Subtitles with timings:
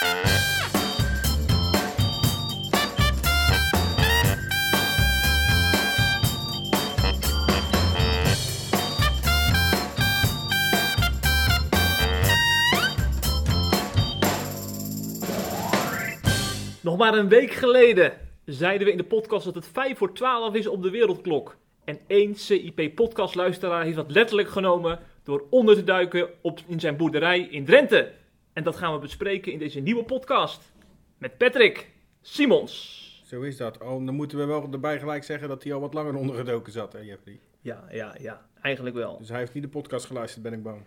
[0.00, 0.08] Nog
[16.96, 18.12] maar een week geleden
[18.44, 21.56] zeiden we in de podcast dat het 5 voor 12 is op de wereldklok.
[21.84, 27.40] En één CIP-podcastluisteraar heeft dat letterlijk genomen door onder te duiken op, in zijn boerderij
[27.40, 28.12] in Drenthe.
[28.60, 30.72] En dat gaan we bespreken in deze nieuwe podcast.
[31.18, 31.90] Met Patrick
[32.22, 33.22] Simons.
[33.26, 33.78] Zo is dat.
[33.78, 36.92] Oh, dan moeten we wel erbij gelijk zeggen dat hij al wat langer ondergedoken zat,
[36.92, 37.40] hè, Jeffrey.
[37.60, 39.18] Ja, ja, ja, eigenlijk wel.
[39.18, 40.82] Dus hij heeft niet de podcast geluisterd, ben ik bang.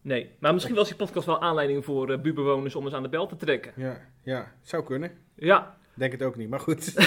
[0.00, 3.08] Nee, maar misschien was die podcast wel aanleiding voor uh, buurbewoners om eens aan de
[3.08, 3.72] bel te trekken.
[3.76, 5.10] Ja, ja, zou kunnen.
[5.34, 5.76] Ja.
[5.94, 6.94] Denk het ook niet, maar goed.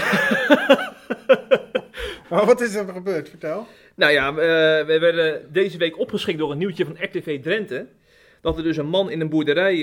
[2.30, 3.30] maar wat is er gebeurd?
[3.30, 3.68] Vertel.
[3.96, 4.36] Nou ja, uh,
[4.86, 7.88] we werden deze week opgeschikt door een nieuwtje van RTV Drenthe.
[8.46, 9.76] Dat er dus een man in een boerderij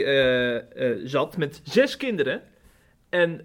[0.75, 2.43] uh, zat met zes kinderen.
[3.09, 3.41] En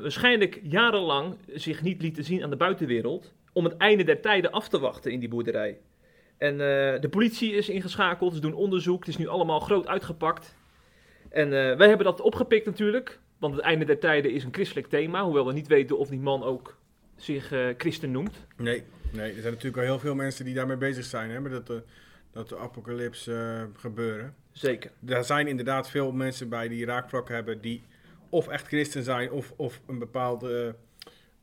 [0.00, 3.32] waarschijnlijk jarenlang zich niet liet zien aan de buitenwereld.
[3.52, 5.78] Om het einde der tijden af te wachten in die boerderij.
[6.38, 6.58] En
[7.00, 10.54] de politie is ingeschakeld, ze doen onderzoek, het is nu allemaal groot uitgepakt.
[11.30, 15.24] En wij hebben dat opgepikt natuurlijk, want het einde der tijden is een christelijk thema,
[15.24, 16.76] hoewel we niet weten of die man ook
[17.16, 18.46] zich christen noemt.
[18.56, 21.66] Nee, nee, er zijn natuurlijk al heel veel mensen die daarmee bezig zijn, hè, met
[21.66, 21.82] dat,
[22.32, 23.30] dat de apocalyps
[23.76, 24.34] gebeuren.
[24.52, 24.90] Zeker.
[25.06, 27.82] Er zijn inderdaad veel mensen bij die raakvlakken hebben die
[28.28, 30.74] of echt christen zijn of, of een bepaalde...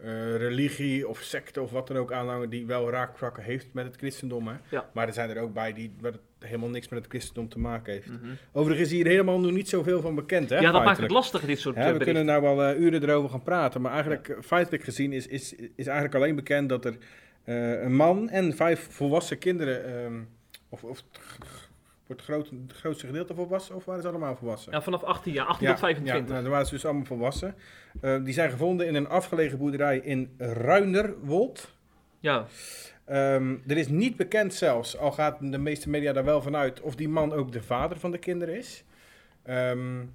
[0.04, 3.96] Uh, religie of secte of wat dan ook aanhangen die wel raakvlakken heeft met het
[3.96, 4.48] christendom.
[4.48, 4.54] Hè?
[4.70, 4.90] Ja.
[4.94, 7.60] Maar er zijn er ook bij die waar het helemaal niks met het christendom te
[7.60, 8.10] maken heeft.
[8.10, 8.38] Mm -hmm.
[8.52, 10.50] Overigens is hier helemaal nog niet zoveel van bekend.
[10.50, 10.86] Hè, ja, dat feitelijk.
[10.86, 13.82] maakt het lastig, dit soort ja, We kunnen nou wel uh, uren erover gaan praten,
[13.82, 14.42] maar eigenlijk ja.
[14.42, 16.98] feitelijk gezien is, is, is eigenlijk alleen bekend dat er
[17.46, 20.28] uh, een man en vijf volwassen kinderen, um,
[20.70, 21.04] of, of
[22.08, 24.72] wordt groot, het grootste gedeelte volwassen of waren ze allemaal volwassen?
[24.72, 26.26] Ja, vanaf 18 jaar, 18 ja, tot 25.
[26.26, 27.56] Ja, nou, dan waren ze dus allemaal volwassen.
[28.02, 31.76] Uh, die zijn gevonden in een afgelegen boerderij in Ruinerwold.
[32.20, 32.46] Ja.
[33.10, 36.96] Um, er is niet bekend zelfs, al gaat de meeste media daar wel vanuit, of
[36.96, 38.84] die man ook de vader van de kinderen is.
[39.50, 40.14] Um,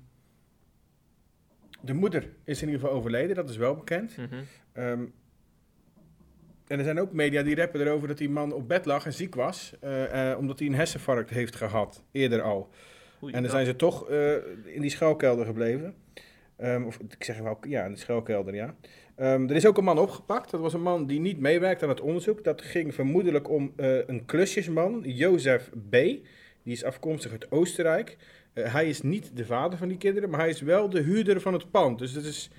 [1.80, 4.16] de moeder is in ieder geval overleden, dat is wel bekend.
[4.16, 4.84] Mm -hmm.
[4.84, 5.12] um,
[6.72, 9.12] en er zijn ook media die rappen erover dat die man op bed lag en
[9.12, 9.72] ziek was.
[9.84, 12.69] Uh, uh, omdat hij een hersenvarkt heeft gehad, eerder al.
[13.21, 14.33] En dan zijn ze toch uh,
[14.65, 15.94] in die schuilkelder gebleven.
[16.62, 18.75] Um, of ik zeg wel, ja, in de schuilkelder, ja.
[19.16, 20.50] Um, er is ook een man opgepakt.
[20.50, 22.44] Dat was een man die niet meewerkte aan het onderzoek.
[22.44, 25.93] Dat ging vermoedelijk om een klusjesman, Jozef B.
[25.93, 28.16] Die is afkomstig uit Oostenrijk.
[28.54, 31.53] hij is niet de vader van die kinderen, maar hij is wel de huurder van
[31.53, 31.99] het pand.
[31.99, 32.50] Dus het is,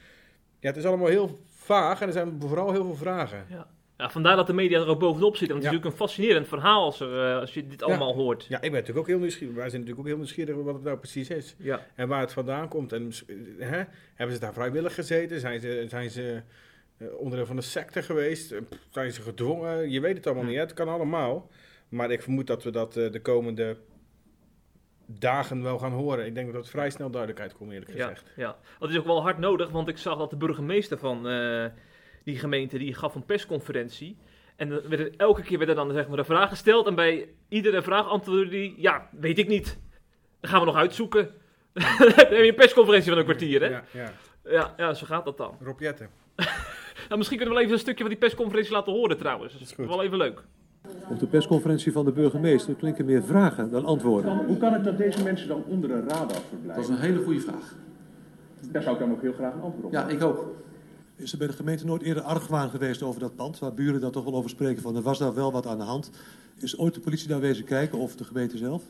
[0.60, 3.46] ja, het is allemaal heel vaag en er zijn vooral heel veel vragen.
[3.50, 3.68] Ja.
[3.98, 5.56] Ja, vandaar dat de media er ook bovenop zitten.
[5.56, 5.80] Want het ja.
[5.80, 8.16] is natuurlijk een fascinerend verhaal als, er, uh, als je dit allemaal ja.
[8.16, 8.46] hoort.
[8.46, 9.56] Ja, ik ben natuurlijk ook heel nieuwsgierig.
[9.56, 11.56] Wij zijn natuurlijk ook heel nieuwsgierig wat het nou precies is.
[11.58, 11.86] Ja.
[11.96, 12.94] En waar het vandaan komt.
[12.94, 13.12] En
[13.58, 13.84] hè,
[14.16, 15.40] hebben ze daar vrijwillig gezeten?
[15.40, 16.42] Zijn ze, zijn ze
[16.98, 18.56] uh, onderdeel van de secte geweest?
[18.90, 19.90] Zijn ze gedwongen?
[19.90, 20.56] Je weet het allemaal niet.
[20.56, 20.60] Hè?
[20.60, 21.50] Het kan allemaal.
[21.90, 23.78] Maar ik vermoed dat we dat de komende
[25.06, 26.26] dagen wel gaan horen.
[26.26, 28.32] Ik denk dat het vrij snel duidelijkheid komt, eerlijk Ja, gezegd.
[28.36, 28.58] ja.
[28.80, 31.66] Dat is ook wel hard nodig, want ik zag dat de burgemeester van eh,
[32.24, 34.18] die gemeente, die gaf een persconferentie.
[34.56, 36.88] En er werden, elke keer werden dan zeg maar, een vraag gesteld.
[36.88, 39.78] En bij iedere vraag antwoordde hij, ja, weet ik niet.
[40.40, 41.30] Dat gaan we nog uitzoeken.
[41.74, 41.84] dan
[42.16, 43.68] heb je een persconferentie van een kwartier, hè?
[43.68, 44.14] Ja, ja.
[44.46, 45.58] Ja, ja, zo gaat dat dan.
[45.62, 46.10] Rob Jetten.
[47.08, 49.54] Nou, misschien kunnen we wel even een stukje van die persconferentie laten horen trouwens.
[49.54, 49.88] Dat is, goed.
[49.88, 50.44] wel even leuk.
[51.10, 54.38] Op de persconferentie van de burgemeester klinken meer vragen dan antwoorden.
[54.38, 56.68] Dan, hoe kan het dat deze mensen dan onder de radar verblijven?
[56.68, 57.76] Dat is een hele goede vraag.
[58.72, 60.56] Daar zou ik dan ook heel graag een antwoord op Ja, ik ook.
[61.24, 64.12] Is er bij de gemeente nooit eerder argwaan geweest over dat pand, waar buren daar
[64.12, 66.10] toch wel over spreken van er was daar wel wat aan de hand?
[66.60, 68.84] Is ooit de politie daar wezen kijken of de gemeente zelf?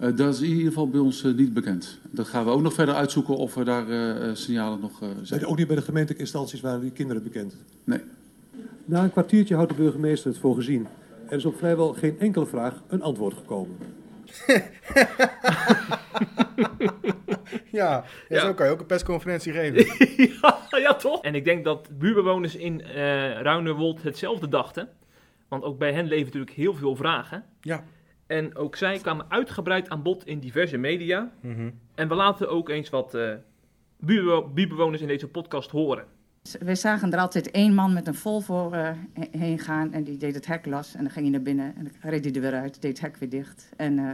[0.00, 1.98] Uh, dat is in ieder geval bij ons uh, niet bekend.
[2.10, 5.40] Dat gaan we ook nog verder uitzoeken of er daar uh, signalen nog zijn.
[5.40, 7.56] Bij, ook niet bij de gemeentelijke instanties waren die kinderen bekend?
[7.84, 8.00] Nee.
[8.84, 10.86] Na een kwartiertje houdt de burgemeester het voor gezien.
[11.28, 13.76] Er is op vrijwel geen enkele vraag een antwoord gekomen.
[17.82, 18.40] ja, ja, Ja.
[18.40, 19.84] zo kan je ook een persconferentie geven.
[20.70, 21.22] ja, ja, toch?
[21.22, 22.94] En ik denk dat buurbewoners in eh
[23.40, 24.88] Ruinerwold hetzelfde dachten.
[25.48, 27.44] Want ook bij hen leven natuurlijk heel veel vragen.
[27.60, 27.84] ja.
[28.26, 31.30] En ook zij kwamen uitgebreid aan bod in diverse media.
[31.40, 31.70] Mhm.
[31.94, 33.32] En we laten ook eens wat eh,
[33.98, 36.04] buurbewo- buurbewoners in deze podcast horen.
[36.60, 40.16] Wij zagen er altijd één man met een Volvo eh, he- heen gaan en die
[40.16, 40.94] deed het hek los.
[40.94, 43.00] En dan ging hij naar binnen en dan reed hij er weer uit, deed het
[43.00, 43.72] hek weer dicht.
[43.76, 44.10] En eh,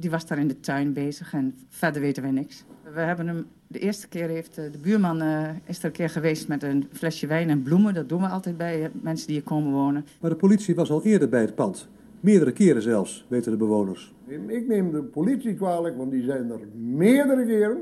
[0.00, 2.64] die was daar in de tuin bezig en verder weten wij niks.
[2.94, 6.10] We hebben hem, de eerste keer heeft eh, de buurman eh, is er een keer
[6.10, 7.94] geweest met een flesje wijn en bloemen.
[7.94, 10.04] Dat doen we altijd bij eh, mensen die hier komen wonen.
[10.20, 11.88] Maar de politie was al eerder bij het pand.
[12.20, 14.14] Meerdere keren zelfs, weten de bewoners.
[14.46, 17.78] Ik neem de politie kwalijk, want die zijn er meerdere keren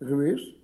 [0.00, 0.54] geweest.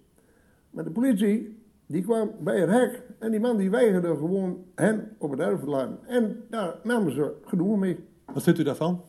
[0.71, 5.09] Maar de politie, die kwam bij het hek en die man die weigerde gewoon hen
[5.19, 5.99] op het erf te laten.
[6.07, 7.99] En daar namen ze genoegen mee.
[8.33, 9.01] Wat vindt u daarvan?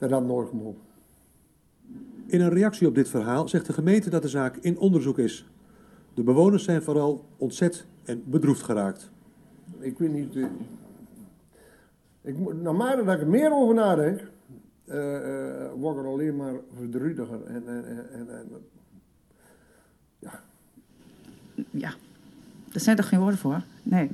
[0.00, 0.80] Ja, nooit gemogen.
[2.26, 5.46] In een reactie op dit verhaal zegt de gemeente dat de zaak in onderzoek is.
[6.14, 9.10] De bewoners zijn vooral ontzet en bedroefd geraakt.
[9.78, 10.36] Ik weet niet.
[10.36, 10.44] eh,
[12.22, 14.20] ik, naarmate dat ik er meer over nadenk,
[14.84, 15.16] eh,
[15.64, 17.44] eh, word ik er alleen maar verdrietiger.
[17.46, 18.48] En, en, en, en, en-
[21.70, 21.94] Ja,
[22.72, 23.62] er zijn toch geen woorden voor?
[23.82, 24.10] Nee.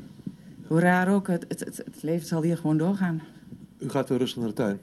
[0.67, 3.23] Hoe raar ook, het, het, het, het leven zal hier gewoon doorgaan.
[3.79, 4.79] U gaat weer rustig naar de tuin.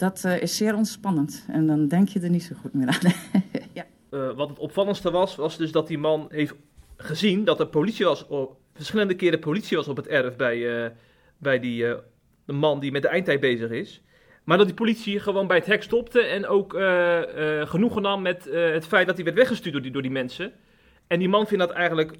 [0.00, 1.46] Dat eh, is zeer ontspannend.
[1.48, 3.12] En dan denk je er niet zo goed meer aan.
[3.72, 3.86] ja.
[4.10, 6.54] Eh, wat het opvallendste was, was dus dat die man heeft
[6.96, 10.90] gezien dat er politie was, op, verschillende keren politie was op het erf bij, eh,
[11.38, 11.84] bij die
[12.46, 14.02] man die met de eindtijd bezig is.
[14.44, 16.72] Maar dat die politie gewoon bij het hek stopte en ook
[17.68, 20.52] genoegen nam met het feit dat hij werd weggestuurd door die, door die mensen.
[21.06, 22.12] En die man vindt dat eigenlijk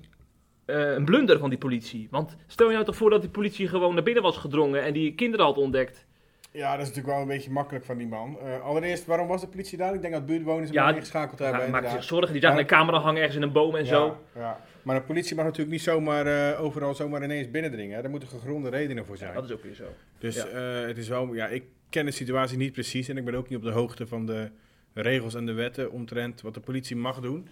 [0.64, 2.08] een blunder van die politie.
[2.10, 4.92] Want stel je nou toch voor dat die politie gewoon naar binnen was gedrongen en
[4.92, 6.06] die kinderen had ontdekt.
[6.52, 8.38] Ja, dat is natuurlijk wel een beetje makkelijk van die man.
[8.40, 9.94] Eh, allereerst, waarom was de politie daar?
[9.94, 11.60] Ik denk dat buurtbewoners hem Ja, ingeschakeld hebben.
[11.60, 14.16] Ja, maakte zich zorgen, die zagen een camera hangen ergens in een boom en zo.
[14.34, 14.60] Ja.
[14.82, 17.94] Maar de politie mag natuurlijk niet zomaar eh, overal zomaar ineens binnendringen.
[17.96, 18.02] Hè.
[18.02, 19.28] Daar moeten gegronde redenen voor zijn.
[19.30, 19.84] Ja, dat is ook weer zo.
[20.18, 20.46] Dus Ja.
[20.46, 23.48] eh, het is wel, ja, ik ken de situatie niet precies en ik ben ook
[23.48, 24.50] niet op de hoogte van de
[24.94, 27.48] regels en de wetten omtrent wat de politie mag doen.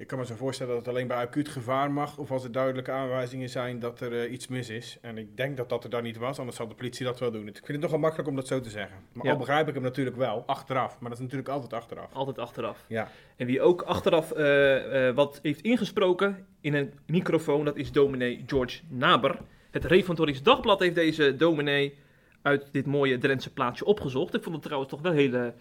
[0.00, 2.52] Ik kan me zo voorstellen dat het alleen bij acuut gevaar mag of als er
[2.52, 4.98] duidelijke aanwijzingen zijn dat er eh, iets mis is.
[5.00, 7.30] En ik denk dat dat er dan niet was, anders zal de politie dat wel
[7.30, 7.46] doen.
[7.48, 8.96] Ik vind het nogal makkelijk om dat zo te zeggen.
[9.12, 9.32] Maar Ja.
[9.32, 11.00] al begrijp ik hem natuurlijk wel, achteraf.
[11.00, 12.12] Maar dat is natuurlijk altijd achteraf.
[12.12, 12.84] Altijd achteraf.
[12.88, 13.08] Ja.
[13.36, 18.42] En wie ook achteraf eh, eh, wat heeft ingesproken in een microfoon, dat is dominee
[18.46, 19.38] George Naber.
[19.70, 21.98] Het Reformatorisch Dagblad heeft deze dominee
[22.42, 24.34] uit dit mooie Drentse plaatsje opgezocht.
[24.34, 25.54] Ik vond het trouwens toch wel hele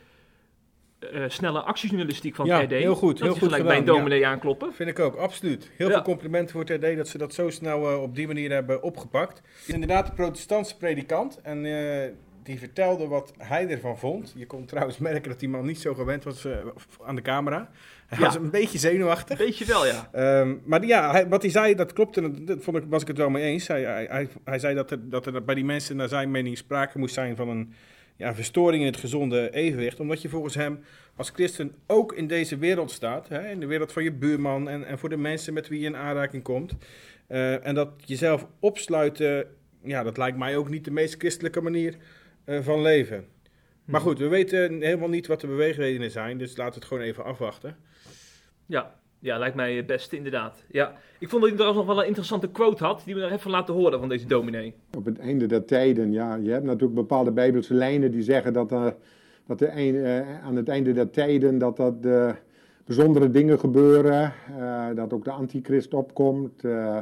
[1.00, 2.72] eh, snelle actiejournalistiek van Ja, RD.
[2.72, 3.84] heel goed, Dat heel goed gelijk bij ja.
[3.84, 4.74] dominee aankloppen.
[4.74, 5.72] Vind ik ook, absoluut.
[5.78, 5.94] Heel Ja.
[5.94, 9.38] veel complimenten voor RD dat ze dat zo snel eh, op die manier hebben opgepakt.
[9.38, 12.10] Het is inderdaad een protestantse predikant en eh,
[12.44, 14.34] die vertelde wat hij ervan vond.
[14.38, 16.48] Je kon trouwens merken dat die man niet zo gewend was
[17.06, 17.69] aan de camera.
[18.07, 18.25] Hij Ja.
[18.25, 19.38] was een beetje zenuwachtig.
[19.38, 20.10] Beetje wel, ja.
[20.12, 22.22] Ehm, maar ja, hij- wat hij zei, dat klopte.
[22.22, 23.68] en Dat vond ik, was ik het wel mee eens.
[23.68, 26.57] Hij, hij, hij, hij zei dat er, dat er bij die mensen, naar zijn mening,
[26.57, 27.74] sprake moest zijn van een
[28.19, 30.00] ja, verstoring in het gezonde evenwicht.
[30.00, 30.83] Omdat je volgens hem
[31.16, 33.27] als christen ook in deze wereld staat.
[33.27, 35.86] Hè, in de wereld van je buurman en, en voor de mensen met wie je
[35.86, 36.74] in aanraking komt.
[37.27, 39.48] Eh, en dat jezelf opsluiten,
[39.83, 41.95] ja, dat lijkt mij ook niet de meest christelijke manier
[42.44, 43.25] eh, van leven.
[43.86, 46.38] Maar goed, we weten helemaal niet wat de beweegredenen zijn.
[46.38, 47.77] Dus laten we het gewoon even afwachten.
[48.66, 50.63] Ja, ja, lijkt mij het beste inderdaad.
[50.71, 50.94] Ja.
[51.19, 53.51] Ik vond dat hij trouwens nog wel een interessante quote had, die we nog even
[53.51, 54.74] laten horen van deze dominee.
[54.98, 58.71] Op het einde der tijden, ja, je hebt natuurlijk bepaalde bijbelse lijnen die zeggen dat,
[58.71, 58.95] er,
[59.48, 62.31] dat er een, eh, aan het einde der tijden dat dat eh,
[62.86, 66.98] bijzondere dingen gebeuren, eh, dat ook de antichrist opkomt, eh,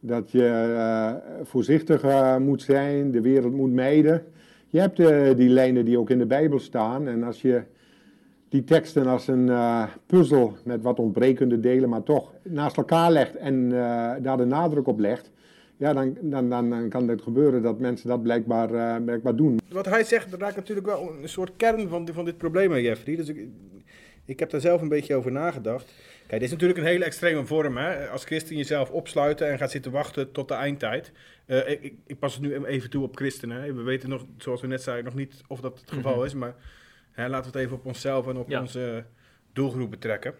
[0.00, 1.12] dat je eh,
[1.42, 4.24] voorzichtiger moet zijn, de wereld moet mijden.
[4.68, 7.62] Je hebt eh, die lijnen die ook in de Bijbel staan en als je
[8.48, 13.36] die teksten als een eh, puzzel met wat ontbrekende delen, maar toch naast elkaar legt
[13.36, 15.30] en eh, daar de nadruk op legt,
[15.76, 19.60] ja, dan, dan, dan, dan kan het gebeuren dat mensen dat blijkbaar, blijkbaar doen.
[19.68, 23.16] Wat hij zegt, dat raakt natuurlijk wel een soort kern van, van dit probleem, Jeffrey.
[23.16, 23.48] Dus ik,
[24.24, 25.84] ik heb daar zelf een beetje over nagedacht.
[26.18, 27.76] Kijk, dit is natuurlijk een hele extreme vorm.
[27.76, 28.08] Hè?
[28.08, 31.12] Als christen jezelf opsluiten en gaat zitten wachten tot de eindtijd.
[31.46, 33.62] Ik, ik, ik pas het nu even toe op christenen.
[33.62, 33.72] hè.
[33.74, 36.24] We weten nog, zoals we net zeiden, nog niet of dat het geval Mhm.
[36.24, 36.34] is.
[36.34, 36.54] Maar
[37.16, 38.60] hè, laten we het even op onszelf en op Ja.
[38.60, 39.04] onze
[39.52, 40.34] doelgroep betrekken.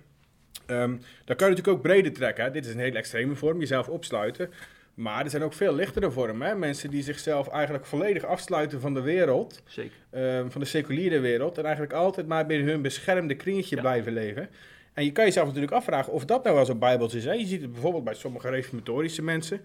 [0.67, 0.91] Ehm
[1.25, 2.45] dan kan je natuurlijk ook breder trekken.
[2.45, 2.51] Hè?
[2.51, 4.51] Dit is een hele extreme vorm, jezelf opsluiten.
[4.95, 6.49] Maar er zijn ook veel lichtere vormen.
[6.49, 6.55] Hè?
[6.55, 9.63] Mensen die zichzelf eigenlijk volledig afsluiten van de wereld.
[9.67, 9.97] Zeker.
[10.11, 11.59] Ehm, van de seculiere wereld.
[11.59, 13.81] En eigenlijk altijd maar binnen hun beschermde kringetje Ja.
[13.83, 14.49] blijven leven.
[14.95, 17.25] En je kan jezelf natuurlijk afvragen of dat nou wel zo bijbels is.
[17.25, 17.33] Hè?
[17.33, 19.61] Je ziet het bijvoorbeeld bij sommige reformatorische mensen.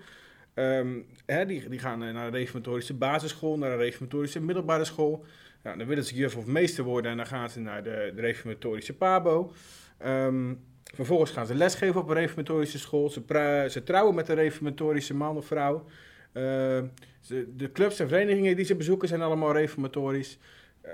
[0.53, 0.88] Ehm,
[1.25, 5.25] hè, die, die gaan eh, naar een reformatorische basisschool, naar een reformatorische middelbare school.
[5.63, 8.22] Nou, dan willen ze juf of meester worden en dan gaan ze naar de, de
[8.22, 9.51] reformatorische pabo.
[9.98, 10.53] Ehm,
[10.96, 13.10] vervolgens gaan ze lesgeven op een reformatorische school.
[13.10, 15.86] Ze, trouwen met een reformatorische man of vrouw.
[16.34, 16.86] Ehm,
[17.20, 20.38] ze- de clubs en verenigingen die ze bezoeken zijn allemaal reformatorisch.
[20.82, 20.91] Eh,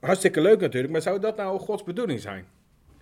[0.00, 2.44] hartstikke leuk natuurlijk, maar zou dat nou Gods bedoeling zijn?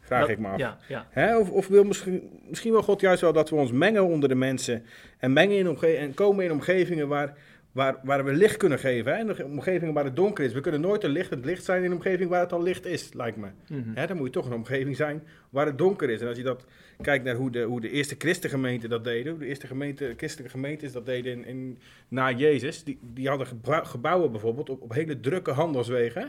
[0.00, 0.58] Vraag Dat- ik me af.
[0.58, 1.06] Ja, ja.
[1.10, 1.38] Hè?
[1.38, 4.34] Of, of wil misschien, misschien wil God juist wel dat we ons mengen onder de
[4.34, 4.84] mensen
[5.18, 7.36] en, mengen in en komen in omgevingen waar,
[7.72, 9.12] waar, waar we licht kunnen geven.
[9.12, 9.18] Hè?
[9.18, 10.52] In omgevingen waar het donker is.
[10.52, 13.12] We kunnen nooit een lichtend licht zijn in een omgeving waar het al licht is,
[13.12, 13.48] lijkt me.
[13.68, 13.90] Mhm.
[13.94, 14.06] Hè?
[14.06, 16.20] Dan moet je toch een omgeving zijn waar het donker is.
[16.20, 16.66] En als je dat
[17.00, 20.52] kijkt naar hoe de, hoe de eerste christengemeenten dat deden, hoe de eerste gemeente, christelijke
[20.52, 24.92] gemeentes dat deden in, in, na Jezus, die, die hadden gebou- gebouwen bijvoorbeeld op, op
[24.92, 26.22] hele drukke handelswegen.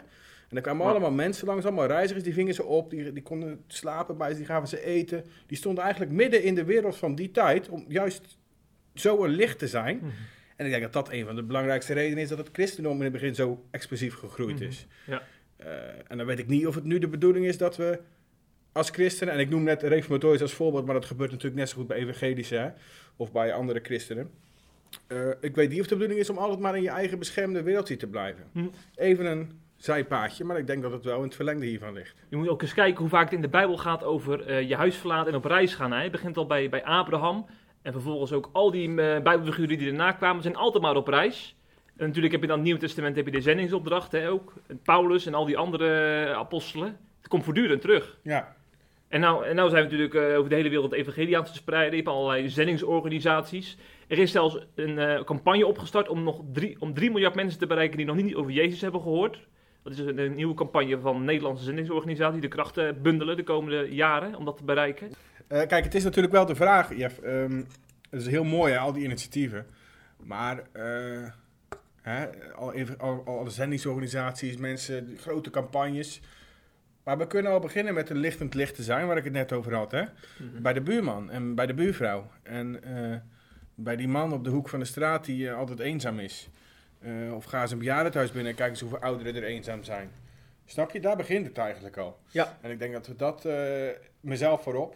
[0.49, 3.63] En er kwamen allemaal mensen langs, allemaal reizigers, die vingen ze op, die, die konden
[3.67, 5.23] slapen bij ze, die gaven ze eten.
[5.47, 8.37] Die stonden eigenlijk midden in de wereld van die tijd om juist
[8.93, 9.97] zo een licht te zijn.
[9.97, 10.07] Mhm.
[10.63, 13.03] En ik denk dat dat een van de belangrijkste redenen is dat het christendom in
[13.03, 14.63] het begin zo explosief gegroeid Mhm.
[14.67, 14.87] is.
[15.05, 15.21] Ja.
[15.57, 15.67] Eh,
[16.07, 17.99] en dan weet ik niet of het nu de bedoeling is dat we
[18.71, 21.75] als christenen, en ik noem net reformatorisch als voorbeeld, maar dat gebeurt natuurlijk net zo
[21.77, 22.69] goed bij evangelische hè,
[23.15, 24.29] of bij andere christenen.
[25.07, 27.63] Eh, ik weet niet of de bedoeling is om altijd maar in je eigen beschermde
[27.63, 28.43] wereldje te blijven.
[28.51, 28.65] Hm.
[28.95, 32.15] Even een zijpaadje, maar ik denk dat het wel in het verlengde hiervan ligt.
[32.29, 34.75] Je moet ook eens kijken hoe vaak het in de Bijbel gaat over eh, je
[34.75, 35.91] huis verlaten en op reis gaan.
[35.91, 36.01] Hè.
[36.01, 37.45] Het begint al bij, bij Abraham.
[37.83, 41.55] En vervolgens ook al die eh, Bijbelfiguren die erna kwamen, zijn altijd maar op reis.
[41.97, 44.53] En natuurlijk heb je dan het Nieuwe Testament heb je de zendingsopdracht hè, ook.
[44.67, 46.97] En Paulus en al die andere eh, apostelen.
[47.17, 48.17] Het komt voortdurend terug.
[48.21, 48.55] Ja,
[49.07, 51.41] En nou, en nou zijn we natuurlijk eh, over de hele wereld het evangelie aan
[51.41, 51.97] het verspreiden.
[51.97, 53.77] Je hebt allerlei zendingsorganisaties.
[54.07, 57.97] Er is zelfs een campagne opgestart om nog drie, om 3 miljard mensen te bereiken
[57.97, 59.47] die nog niet over Jezus hebben gehoord.
[59.83, 62.41] Dat is een, een nieuwe campagne van de Nederlandse zendingsorganisatie.
[62.41, 65.11] De krachten bundelen de komende jaren om dat te bereiken.
[65.53, 67.19] Eh, kijk, het is natuurlijk wel de vraag, Jeff.
[67.19, 67.57] ehm,
[68.09, 69.65] het is heel mooi, hè, al die initiatieven.
[70.17, 71.29] Maar eh,
[72.01, 76.21] hè, al, al, al zendingsorganisaties, mensen, grote campagnes.
[77.03, 79.51] Maar we kunnen al beginnen met een lichtend licht te zijn, waar ik het net
[79.51, 79.91] over had.
[79.91, 80.03] Hè?
[80.61, 82.31] Bij de buurman en bij de buurvrouw.
[82.43, 83.17] En eh,
[83.75, 86.49] bij die man op de hoek van de straat die altijd eenzaam is.
[87.33, 90.09] Of ga eens een bejaardentehuis binnen en kijk eens hoeveel ouderen er eenzaam zijn.
[90.65, 90.99] Snap je?
[90.99, 92.19] Daar begint het eigenlijk al.
[92.27, 92.57] Ja.
[92.61, 93.47] En ik denk dat we dat
[94.21, 94.95] mezelf voorop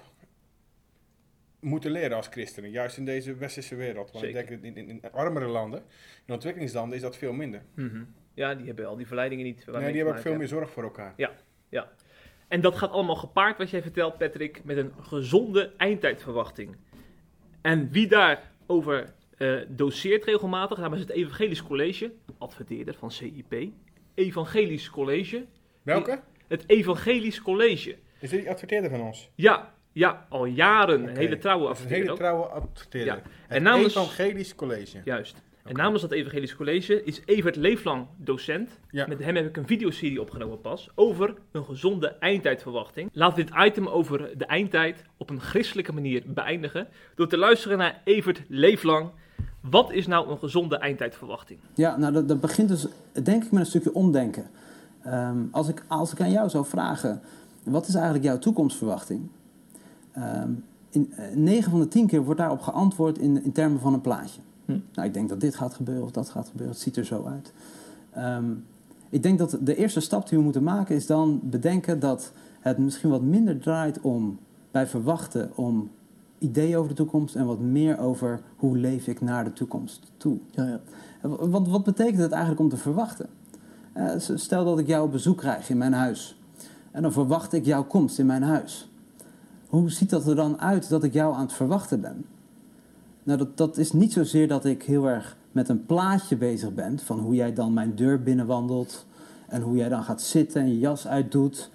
[1.59, 2.69] moeten leren als christenen.
[2.69, 4.11] Juist in deze westerse wereld.
[4.11, 4.39] Want Zeker.
[4.39, 5.83] ik denk in, in, in armere landen,
[6.25, 7.61] in ontwikkelingslanden, is dat veel minder.
[8.33, 9.65] Ja, die hebben al die verleidingen niet.
[9.65, 11.13] Nee, die hebben ook veel meer zorg voor elkaar.
[11.69, 11.91] Ja.
[12.47, 16.75] En dat gaat allemaal gepaard, wat jij vertelt, Patrick, met een gezonde eindtijdverwachting.
[17.61, 23.69] En wie daarover eh doseert regelmatig, namens het Evangelisch College, adverteerder van CIP,
[24.13, 25.45] Evangelisch College,
[25.83, 26.21] Welke?
[26.47, 27.95] het Evangelisch College.
[28.19, 29.29] Is dit die adverteerder van ons?
[29.35, 32.05] Ja, ja, al jaren, een hele trouwe is een adverteerder.
[32.05, 33.13] hele trouwe adverteerder.
[33.15, 33.21] Ja.
[33.47, 34.97] Het En namens- Evangelisch College.
[35.03, 35.35] Juist.
[35.63, 38.79] En namens dat Evangelisch College is Evert Leeflang docent.
[38.89, 39.07] Ja.
[39.07, 43.09] Met hem heb ik een videoserie opgenomen pas over een gezonde eindtijdverwachting.
[43.13, 47.77] Laten we dit item over de eindtijd op een christelijke manier beëindigen door te luisteren
[47.77, 49.09] naar Evert Leeflang.
[49.61, 51.59] Wat is nou een gezonde eindtijdverwachting?
[51.73, 52.87] Ja, nou dat, dat begint dus
[53.23, 54.49] denk ik met een stukje omdenken.
[55.03, 57.21] Ehm, als, ik, als ik aan jou zou vragen,
[57.63, 59.29] wat is eigenlijk jouw toekomstverwachting?
[60.17, 60.51] Ehm
[60.89, 64.01] in eh, 9 van de 10 keer wordt daarop geantwoord in, in termen van een
[64.01, 64.41] plaatje.
[64.65, 64.79] Hm.
[64.93, 66.75] Nou, ik denk dat dit gaat gebeuren of dat gaat gebeuren.
[66.75, 67.53] Het ziet er zo uit.
[68.12, 68.51] Ehm,
[69.09, 72.77] ik denk dat de eerste stap die we moeten maken is dan bedenken dat het
[72.77, 74.39] misschien wat minder draait om
[74.71, 75.89] bij verwachten om
[76.38, 80.38] ideeën over de toekomst en wat meer over hoe leef ik naar de toekomst toe.
[80.51, 80.79] Ja, ja.
[81.29, 83.27] Want wat betekent het eigenlijk om te verwachten?
[83.93, 86.39] Eh, stel dat ik jou op bezoek krijg in mijn huis.
[86.91, 88.89] En dan verwacht ik jouw komst in mijn huis.
[89.67, 92.25] Hoe ziet dat er dan uit dat ik jou aan het verwachten ben?
[93.24, 97.00] Nou, dat, dat is niet zozeer dat ik heel erg met een plaatje bezig ben...
[97.00, 99.05] van hoe jij dan mijn deur binnenwandelt...
[99.47, 101.69] en hoe jij dan gaat zitten en je jas uitdoet...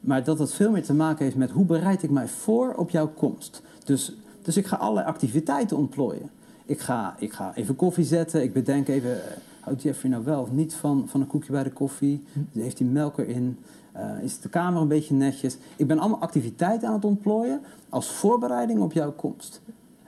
[0.00, 2.90] maar dat het veel meer te maken heeft met hoe bereid ik mij voor op
[2.90, 3.62] jouw komst.
[3.84, 4.12] Dus,
[4.42, 6.30] dus ik ga allerlei activiteiten ontplooien.
[6.64, 8.42] Ik ga, ik ga even koffie zetten.
[8.42, 11.62] Ik bedenk even, eh, houdt Jeffrey nou wel of niet van, van een koekje bij
[11.62, 12.24] de koffie?
[12.52, 13.58] Heeft hij melk erin?
[13.98, 15.56] Eh, is de kamer een beetje netjes?
[15.76, 19.60] Ik ben allemaal activiteiten aan het ontplooien als voorbereiding op jouw komst.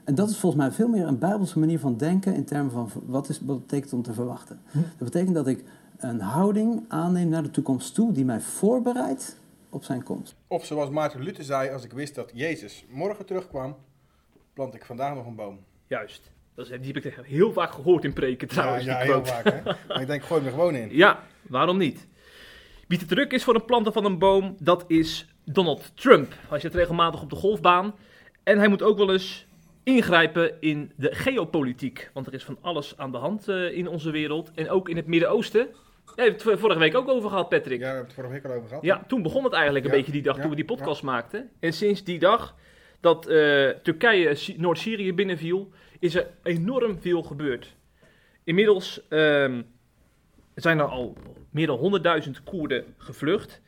[0.03, 2.89] En dat is volgens mij veel meer een bijbelse manier van denken in termen van
[3.05, 4.59] wat, is, wat betekent om te verwachten.
[4.71, 5.63] Dat betekent dat ik
[5.97, 9.37] een houding aanneem naar de toekomst toe die mij voorbereidt
[9.69, 10.35] op zijn komst.
[10.47, 13.75] Of zoals Maarten Luther zei, als ik wist dat Jezus morgen terugkwam,
[14.53, 15.59] plant ik vandaag nog een boom.
[15.87, 16.31] Juist.
[16.55, 18.85] Dat is, die heb ik heel vaak gehoord in preken trouwens.
[18.85, 19.43] ja, ja, heel vaak.
[19.43, 19.61] Hè?
[19.87, 20.89] Maar ik denk, gooi er gewoon in.
[20.91, 22.07] Ja, waarom niet?
[22.91, 26.33] Wie te druk is voor het planten van een boom, dat is Donald Trump.
[26.49, 27.95] Hij zit regelmatig op de golfbaan.
[28.43, 29.45] En hij moet ook wel eens
[29.83, 32.09] ingrijpen in de geopolitiek.
[32.13, 34.51] Want er is van alles aan de hand eh, in onze wereld.
[34.55, 35.67] En ook in het Midden-Oosten.
[36.05, 37.79] Daar hebben we het vorige week ook over gehad, Patrick.
[37.79, 38.83] Ja, we hebben het vorige week al over gehad.
[38.83, 41.03] Ja, toen begon het eigenlijk een Ja, beetje die dag ja, toen we die podcast
[41.03, 41.49] maakten.
[41.59, 42.55] En sinds die dag
[42.99, 47.75] dat eh, Turkije Sy- Noord-Syrië binnenviel, is er enorm veel gebeurd.
[48.43, 49.01] Inmiddels
[50.53, 51.17] ehm, zijn er al
[51.49, 53.61] meer dan 100.000 Koerden gevlucht.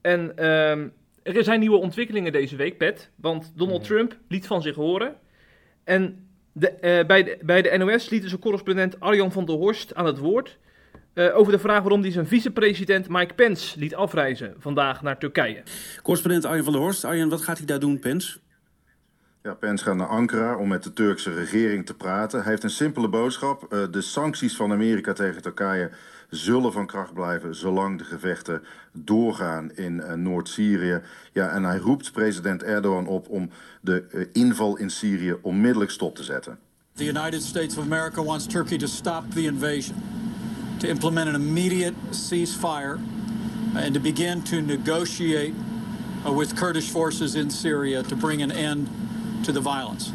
[0.00, 0.88] En ehm,
[1.22, 3.10] er zijn nieuwe ontwikkelingen deze week, Pet.
[3.16, 3.88] Want Donald Mhm.
[3.88, 5.14] Trump liet van zich horen.
[5.84, 9.94] En de, eh, bij, de, bij de NOS liet zijn correspondent Arjan van der Horst
[9.94, 10.58] aan het woord.
[11.14, 15.62] eh, over de vraag waarom hij zijn vicepresident Mike Pence liet afreizen vandaag naar Turkije.
[16.02, 17.04] Correspondent Arjen van der Horst.
[17.04, 18.40] Arjen, wat gaat hij daar doen, Pens?
[19.46, 22.40] Ja, Pence gaat naar Ankara om met de Turkse regering te praten.
[22.40, 23.72] Hij heeft een simpele boodschap.
[23.72, 25.90] Eh, de sancties van Amerika tegen Turkije
[26.30, 31.00] zullen van kracht blijven zolang de gevechten doorgaan in uh, Noord-Syrië.
[31.32, 36.16] Ja, en hij roept president Erdogan op om de uh, inval in Syrië onmiddellijk stop
[36.16, 36.58] te zetten.
[36.92, 39.96] The United States of America wants Turkey to stop the invasion,
[40.78, 42.98] to implement an immediate ceasefire,
[43.74, 45.52] and to begin to negotiate
[46.26, 48.88] uh, with Kurdish forces in Syria to bring an end
[49.44, 50.10] to the violence.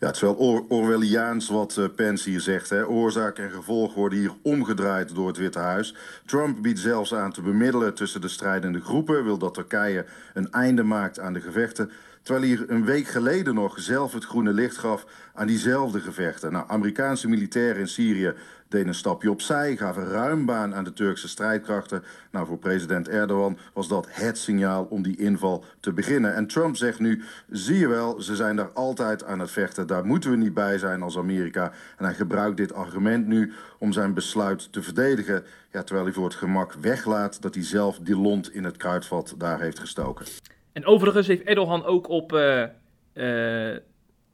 [0.00, 2.70] Ja, het is wel Or Orwelliaans wat uh, Pence hier zegt.
[2.70, 2.86] Hè.
[2.86, 5.94] Oorzaak en gevolg worden hier omgedraaid door het Witte Huis.
[6.24, 9.24] Trump biedt zelfs aan te bemiddelen tussen de strijdende groepen.
[9.24, 11.90] Wil dat Turkije een einde maakt aan de gevechten.
[12.22, 16.52] Terwijl hij een week geleden nog zelf het groene licht gaf aan diezelfde gevechten.
[16.52, 18.34] Nou, Amerikaanse militairen in Syrië
[18.84, 22.02] een stapje opzij, gaven ruim baan aan de Turkse strijdkrachten.
[22.30, 26.34] Nou, voor president Erdogan was dat het signaal om die inval te beginnen.
[26.34, 29.86] En Trump zegt nu, zie je wel, ze zijn daar altijd aan het vechten.
[29.86, 31.72] Daar moeten we niet bij zijn als Amerika.
[31.96, 35.44] En hij gebruikt dit argument nu om zijn besluit te verdedigen.
[35.72, 39.34] Ja, terwijl hij voor het gemak weglaat dat hij zelf die lont in het kruidvat
[39.38, 40.26] daar heeft gestoken.
[40.72, 42.64] En overigens heeft Erdogan ook op uh,
[43.14, 43.76] uh,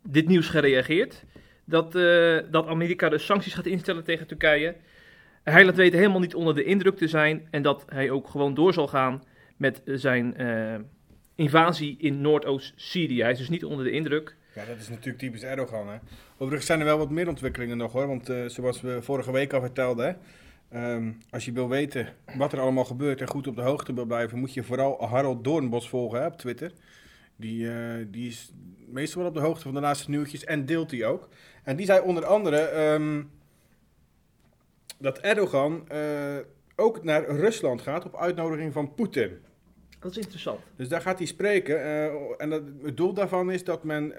[0.03, 1.25] dit nieuws gereageerd.
[1.73, 4.75] Dat, uh, dat Amerika dus sancties gaat instellen tegen Turkije.
[5.43, 7.47] Hij laat weten helemaal niet onder de indruk te zijn.
[7.51, 9.23] En dat hij ook gewoon door zal gaan
[9.57, 10.37] met zijn
[11.35, 13.23] invasie in Noordoost-Syrië.
[13.23, 14.37] Hij is dus niet onder de indruk.
[14.55, 15.89] Ja, dat is natuurlijk typisch Erdogan.
[15.89, 15.97] Hè?
[16.35, 18.07] Overigens zijn er wel wat meer ontwikkelingen nog hoor.
[18.07, 20.17] Want zoals we vorige week al vertelden.
[20.75, 24.05] Um, als je wil weten wat er allemaal gebeurt en goed op de hoogte wil
[24.05, 26.73] blijven, moet je vooral Harold Doornbos volgen hè, op Twitter.
[27.37, 27.69] Die,
[28.11, 28.53] die is
[28.93, 31.29] meestal wel op de hoogte van de laatste nieuwtjes en deelt die ook.
[31.63, 33.31] En die zei onder andere um,
[34.99, 36.37] dat Erdogan uh,
[36.77, 39.39] ook naar Rusland gaat op uitnodiging van Poetin.
[39.99, 40.61] Dat is interessant.
[40.77, 41.77] Dus daar gaat hij spreken.
[41.77, 42.05] Uh,
[42.39, 44.15] en dat, het doel daarvan is dat men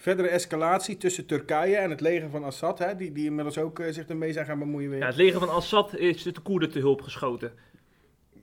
[0.00, 3.86] verdere escalatie tussen Turkije en het leger van Assad, hè, die, die inmiddels ook uh,
[3.90, 4.90] zich ermee zijn gaan bemoeien.
[4.90, 4.98] Weer.
[4.98, 7.52] Ja, het leger van Assad is de Koerden te hulp geschoten.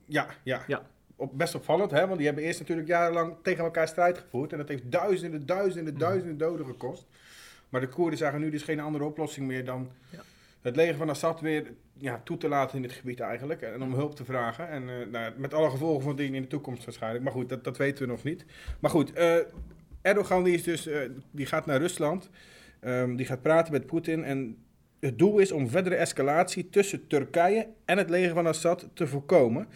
[0.04, 0.62] Ja, ja.
[0.66, 0.82] ja.
[1.16, 4.52] Op, best opvallend, hè, want die hebben eerst natuurlijk jarenlang tegen elkaar strijd gevoerd.
[4.52, 5.98] En dat heeft duizenden, duizenden, mm.
[5.98, 7.06] duizenden doden gekost.
[7.68, 10.22] Maar de Koerden zagen nu dus geen andere oplossing meer dan ja.
[10.62, 13.62] het leger van Assad weer ja, toe te laten in dit gebied eigenlijk.
[13.62, 14.68] En om hulp te vragen.
[14.68, 17.24] En uh, nou, met alle gevolgen van dingen in de toekomst waarschijnlijk.
[17.24, 18.44] Maar goed, dat, dat weten we nog niet.
[18.80, 19.36] Maar goed, uh,
[20.02, 20.98] Erdogan die is dus, uh,
[21.30, 22.30] die gaat naar Rusland.
[22.84, 24.24] Um, die gaat praten met Poetin.
[24.24, 24.56] En
[25.00, 29.68] het doel is om verdere escalatie tussen Turkije en het leger van Assad te voorkomen.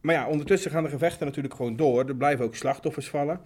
[0.00, 2.08] Maar ja, ondertussen gaan de gevechten natuurlijk gewoon door.
[2.08, 3.40] Er blijven ook slachtoffers vallen.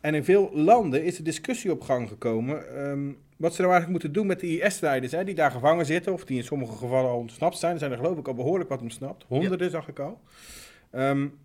[0.00, 2.88] En in veel landen is de discussie op gang gekomen.
[2.88, 6.12] Um, wat ze nou eigenlijk moeten doen met de IS-strijders die daar gevangen zitten.
[6.12, 7.72] Of die in sommige gevallen al ontsnapt zijn.
[7.72, 9.24] Er zijn er geloof ik al behoorlijk wat ontsnapt.
[9.28, 9.72] Honderden ja.
[9.72, 10.20] zag ik al.
[10.92, 11.38] Um,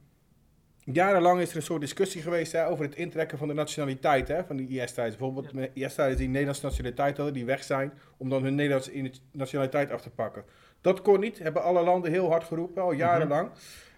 [0.85, 4.43] Jarenlang is er een soort discussie geweest hè, over het intrekken van de nationaliteit hè,
[4.43, 5.17] van die IS-strijders.
[5.17, 5.85] Bijvoorbeeld ja.
[5.85, 10.09] IS-strijders die Nederlandse nationaliteit hadden, die weg zijn, om dan hun Nederlandse nationaliteit af te
[10.09, 10.43] pakken.
[10.81, 13.47] Dat kon niet, hebben alle landen heel hard geroepen, al jarenlang.
[13.47, 13.53] Mm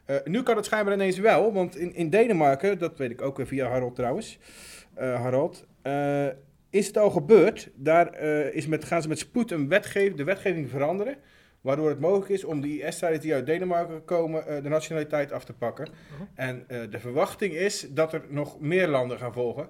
[0.05, 0.15] -hmm.
[0.15, 3.39] uh, nu kan het schijnbaar ineens wel, want in, in Denemarken, dat weet ik ook
[3.43, 4.39] via Harold trouwens,
[4.97, 6.27] uh, Harold, uh,
[6.73, 7.69] is het al gebeurd.
[7.75, 8.19] Daar
[8.53, 11.17] is met, gaan ze met spoed een wetgeving, de wetgeving veranderen.
[11.63, 15.45] Waardoor het mogelijk is om die IS-strijders die uit Denemarken komen uh, de nationaliteit af
[15.45, 15.87] te pakken.
[15.87, 16.27] Uh -huh.
[16.35, 19.69] En uh, de verwachting is dat er nog meer landen gaan volgen.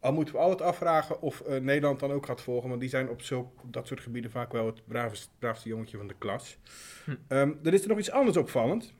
[0.00, 2.68] Al moeten we altijd afvragen of Nederland dan ook gaat volgen.
[2.68, 5.96] Want die zijn op, zo, op dat soort gebieden vaak wel het braafste, braafste jongetje
[5.96, 6.58] van de klas.
[7.04, 7.10] Hm.
[7.28, 8.94] Um, er is er nog iets anders opvallend.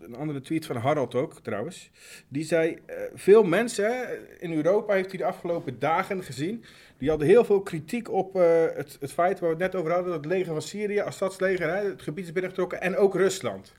[0.00, 1.90] Een andere tweet van Harold ook trouwens.
[2.28, 2.78] Die zei:
[3.14, 4.08] Veel mensen
[4.40, 6.64] in Europa heeft hij de afgelopen dagen gezien
[6.98, 8.42] die hadden heel veel kritiek op uh,
[8.74, 11.02] het, het, feit waar we het net over hadden, dat het leger van Syrië,
[11.38, 13.74] leger, hè, het gebied is binnengetrokken en ook Rusland.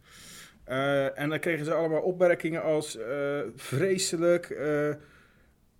[0.68, 2.98] Uh, en dan kregen ze allemaal opmerkingen als
[3.56, 4.58] vreselijk,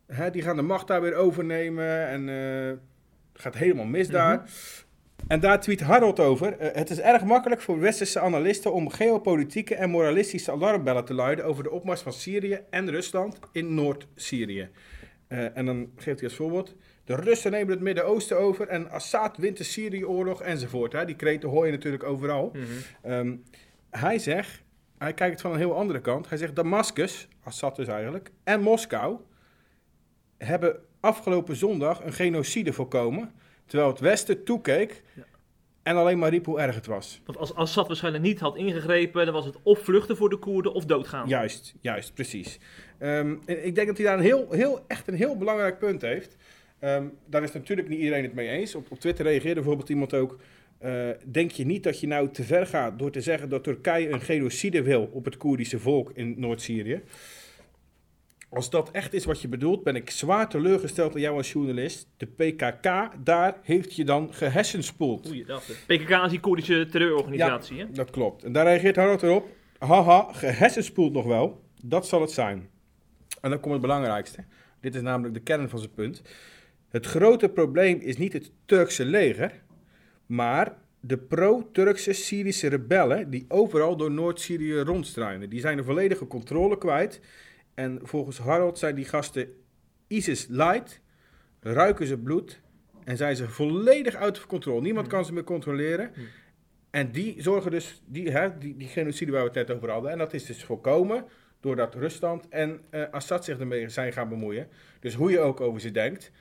[0.08, 4.38] hè, die gaan de macht daar weer overnemen en het gaat helemaal mis daar.
[4.38, 4.83] -hmm.
[5.28, 6.56] En daar tweet Harold over.
[6.60, 11.64] het is erg makkelijk voor westerse analisten om geopolitieke en moralistische alarmbellen te luiden over
[11.64, 14.70] de opmars van Syrië en Rusland in Noord-Syrië.
[15.28, 16.76] en dan geeft hij als voorbeeld.
[17.06, 20.94] De Russen nemen het Midden-Oosten over en Assad wint de Syrië-oorlog enzovoort.
[20.94, 21.06] Hè.
[21.06, 22.52] Die kreten hoor je natuurlijk overal.
[22.54, 23.12] Mm -hmm.
[23.12, 23.44] um,
[23.90, 24.64] hij zegt,
[24.98, 26.30] hij kijkt het van een heel andere kant.
[26.30, 29.18] Hij zegt Damascus, Assad dus eigenlijk, en Moskou
[30.38, 33.32] hebben afgelopen zondag een genocide voorkomen.
[33.66, 35.24] Terwijl het Westen toekeek ja.
[35.84, 37.22] en alleen maar riep hoe erg het was.
[37.26, 40.74] Want als Assad waarschijnlijk niet had ingegrepen, dan was het of vluchten voor de Koerden
[40.74, 41.28] of doodgaan.
[41.28, 42.60] Juist, juist, precies.
[43.00, 46.36] Um, ik denk dat hij daar een heel, heel, echt een heel belangrijk punt heeft.
[46.80, 48.76] Um, daar is natuurlijk niet iedereen het mee eens.
[48.76, 50.38] Op, op Twitter reageerde bijvoorbeeld iemand ook.
[50.84, 54.10] Uh, denk je niet dat je nou te ver gaat door te zeggen dat Turkije
[54.10, 57.02] een genocide wil op het Koerdische volk in Noord-Syrië?
[58.54, 62.08] Als dat echt is wat je bedoelt, ben ik zwaar teleurgesteld in jou als journalist.
[62.18, 65.28] De PKK, daar heeft je dan gehersenspoeld.
[65.28, 65.66] Goeiedag.
[65.66, 67.92] De PKK is die Koerdische terreurorganisatie, hè?
[67.92, 68.44] Dat klopt.
[68.44, 69.48] En daar reageert Harold erop.
[69.78, 71.62] Haha, gehersenspoeld nog wel.
[71.84, 72.70] Dat zal het zijn.
[73.42, 74.44] En dan komt het belangrijkste.
[74.80, 76.22] Dit is namelijk de kern van zijn punt.
[76.90, 79.52] Het grote probleem is niet het Turkse leger,
[80.26, 85.50] maar de pro-Turkse Syrische rebellen die overal door Noord-Syrië rondstruinen.
[85.50, 87.22] Die zijn de volledige controle kwijt.
[87.74, 89.48] En volgens Harold zijn die gasten
[90.08, 91.02] ISIS light,
[91.60, 92.62] ruiken ze bloed
[93.04, 94.82] en zijn ze volledig uit controle.
[94.82, 96.12] Niemand kan ze meer controleren.
[96.90, 100.12] En die zorgen dus, die, hè, die, die genocide waar we het net over hadden,
[100.12, 101.26] en dat is dus voorkomen
[101.60, 104.68] doordat Rusland en eh, Assad zich ermee zijn gaan bemoeien.
[105.00, 106.32] Dus hoe je ook over ze denkt,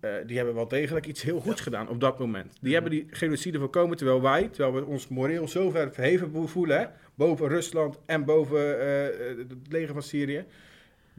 [0.00, 2.56] eh, die hebben wel degelijk iets heel goeds gedaan op dat moment.
[2.60, 6.78] Die hebben die genocide voorkomen, terwijl wij, terwijl we ons moreel zo ver verheven voelen,
[6.78, 10.44] hè, boven Rusland en boven eh, het leger van Syrië,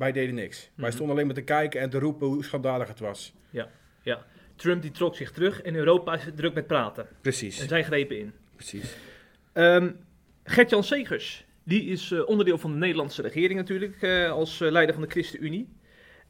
[0.02, 0.60] wij deden niks.
[0.76, 0.92] Wij Mhm.
[0.92, 3.34] stonden alleen maar te kijken en te roepen hoe schandalig het was.
[3.50, 3.68] Ja,
[4.02, 4.26] ja.
[4.56, 7.08] Trump die trok zich terug en Europa is druk met praten.
[7.22, 7.60] Precies.
[7.60, 8.34] En zij grepen in.
[8.56, 8.96] Precies.
[9.54, 9.90] Ehm
[10.44, 14.96] Gert-Jan Segers, die is eh, onderdeel van de Nederlandse regering natuurlijk, eh, als eh, leider
[14.96, 15.70] van de ChristenUnie.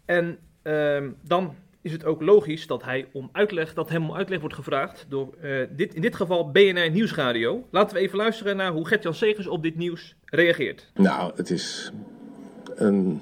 [0.06, 4.40] En ehm, dan is het ook logisch dat, hij om uitleg, dat hem om uitleg
[4.40, 7.68] wordt gevraagd door eh, dit, in dit geval BNR Nieuwsradio.
[7.72, 10.92] Laten we even luisteren naar hoe Gert-Jan Segers op dit nieuws reageert.
[10.94, 11.92] Nou, het is
[12.76, 13.22] een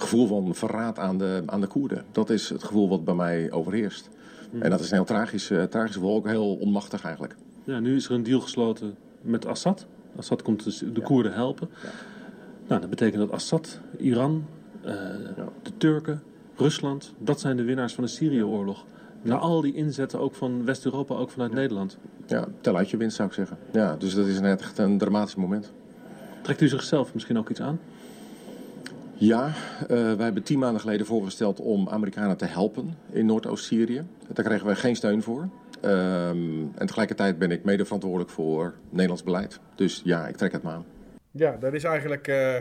[0.00, 2.04] gevoel van verraad aan de, aan de Koerden.
[2.12, 4.08] Dat is het gevoel wat bij mij overheerst.
[4.58, 7.36] En dat is een heel tragisch, eh, tragisch gevoel, ook heel onmachtig eigenlijk.
[7.64, 9.86] Ja, nu is er een deal gesloten met Assad.
[10.16, 11.70] Assad komt dus de Koerden helpen.
[12.66, 14.44] Nou, dat betekent dat Assad, Iran,
[14.82, 14.92] eh,
[15.62, 16.22] de Turken,
[16.56, 18.84] Rusland, dat zijn de winnaars van de Syrië-oorlog.
[19.22, 21.98] Na al die inzetten, ook van West-Europa, ook vanuit Nederland.
[22.26, 23.58] Ja, tel uit je winst zou ik zeggen.
[23.72, 25.72] Ja, dus dat is net echt een dramatisch moment.
[26.42, 27.80] Trekt u zichzelf misschien ook iets aan?
[29.20, 34.02] Ja, eh, wij hebben tien maanden geleden voorgesteld om Amerikanen te helpen in Noordoost-Syrië.
[34.32, 35.48] Daar kregen wij geen steun voor.
[35.80, 39.60] Ehm, en tegelijkertijd ben ik mede verantwoordelijk voor Nederlands beleid.
[39.74, 40.84] Dus ja, ik trek het me aan.
[41.30, 42.56] Ja, daar is eigenlijk eh,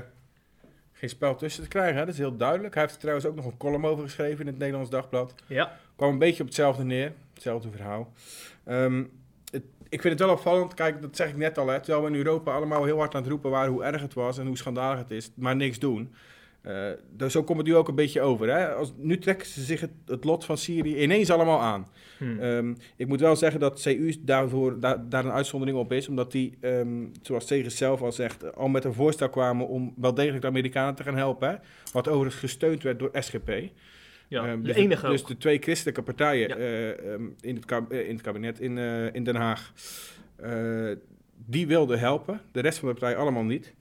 [0.91, 1.95] geen spel tussen te krijgen.
[1.95, 2.06] Hè?
[2.06, 2.74] Dat is heel duidelijk.
[2.74, 5.34] Hij heeft er trouwens ook nog een column over geschreven in het Nederlands Dagblad.
[5.48, 5.78] Ja.
[5.95, 7.13] Kwam een beetje op hetzelfde neer.
[7.34, 8.13] Hetzelfde verhaal.
[8.63, 9.04] Ehm,
[9.52, 10.74] het, ik vind het wel opvallend.
[10.74, 11.67] Kijk, dat zeg ik net al.
[11.67, 14.13] Hè, terwijl we in Europa allemaal heel hard aan het roepen waren hoe erg het
[14.13, 15.32] was en hoe schandalig het is.
[15.36, 16.13] Maar niks doen.
[16.62, 18.50] Eh, dus zo komt het nu ook een beetje over.
[18.50, 18.74] Hè?
[18.74, 21.88] Als, nu trekken ze zich het, het lot van Syrië ineens allemaal aan.
[22.17, 22.39] Hmm.
[22.39, 26.08] Ehm, ik moet wel zeggen dat CU daarvoor, daar, daar een uitzondering op is.
[26.08, 30.13] Omdat die, ehm, zoals Segers zelf al zegt, al met een voorstel kwamen om wel
[30.13, 31.50] degelijk de Amerikanen te gaan helpen.
[31.50, 31.56] Hè?
[31.91, 33.50] Wat overigens gesteund werd door SGP.
[34.28, 35.28] Ja, Ehm, de dus enige Dus ook.
[35.28, 39.24] de twee christelijke partijen eh, in, het kab- eh, in het kabinet in, eh, in
[39.24, 39.74] Den Haag.
[40.36, 40.91] eh,
[41.45, 42.41] die wilden helpen.
[42.52, 43.74] De rest van de partijen allemaal niet.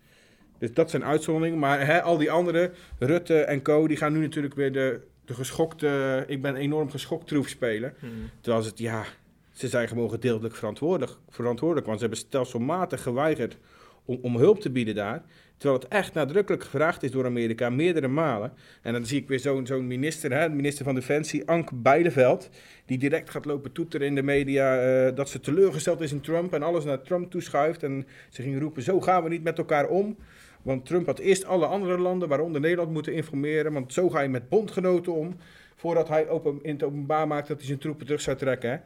[0.58, 1.58] Dus dat zijn uitzonderingen.
[1.58, 5.34] Maar hè, al die anderen, Rutte en Co, die gaan nu natuurlijk weer de, de
[5.34, 6.24] geschokte...
[6.26, 7.94] Ik ben enorm geschokt troef spelen.
[8.00, 8.12] Mhm.
[8.40, 9.04] Terwijl ze het, ja,
[9.52, 11.18] ze zijn gewoon gedeeltelijk verantwoordelijk.
[11.28, 13.58] verantwoordelijk want ze hebben stelselmatig geweigerd
[14.04, 15.22] om, om hulp te bieden daar.
[15.56, 18.52] Terwijl het echt nadrukkelijk gevraagd is door Amerika, meerdere malen.
[18.82, 22.50] En dan zie ik weer zo'n zo'n minister, hè, de minister van Defensie, Ank Beideveld,
[22.86, 26.52] die direct gaat lopen toeteren in de media eh, dat ze teleurgesteld is in Trump
[26.52, 27.82] en alles naar Trump toeschuift.
[27.82, 30.16] En ze ging roepen, zo gaan we niet met elkaar om.
[30.62, 33.72] Want Trump had eerst alle andere landen, waaronder Nederland, moeten informeren.
[33.72, 35.36] Want zo ga je met bondgenoten om.
[35.78, 38.82] Voordat hij open, in het openbaar maakt dat hij zijn troepen terug zou trekken.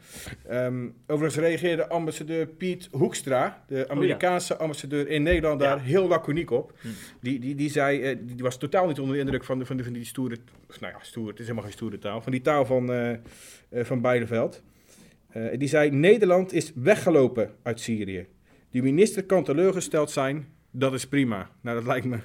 [0.49, 6.73] Ehm, overigens reageerde ambassadeur Piet Hoekstra, de Amerikaanse ambassadeur in Nederland, daar heel laconiek op.
[7.21, 9.77] Die, die, die, zei, eh, die was totaal niet onder de indruk van, de, van,
[9.77, 10.37] de, van die stoere,
[10.81, 14.01] nou ja, stoer, het is helemaal geen stoere taal, van die taal van, eh, van
[14.01, 14.63] Beideveld.
[15.57, 18.27] Die zei, Nederland is weggelopen uit Syrië.
[18.71, 21.51] Die minister kan teleurgesteld zijn, dat is prima.
[21.61, 22.19] Nou, dat lijkt me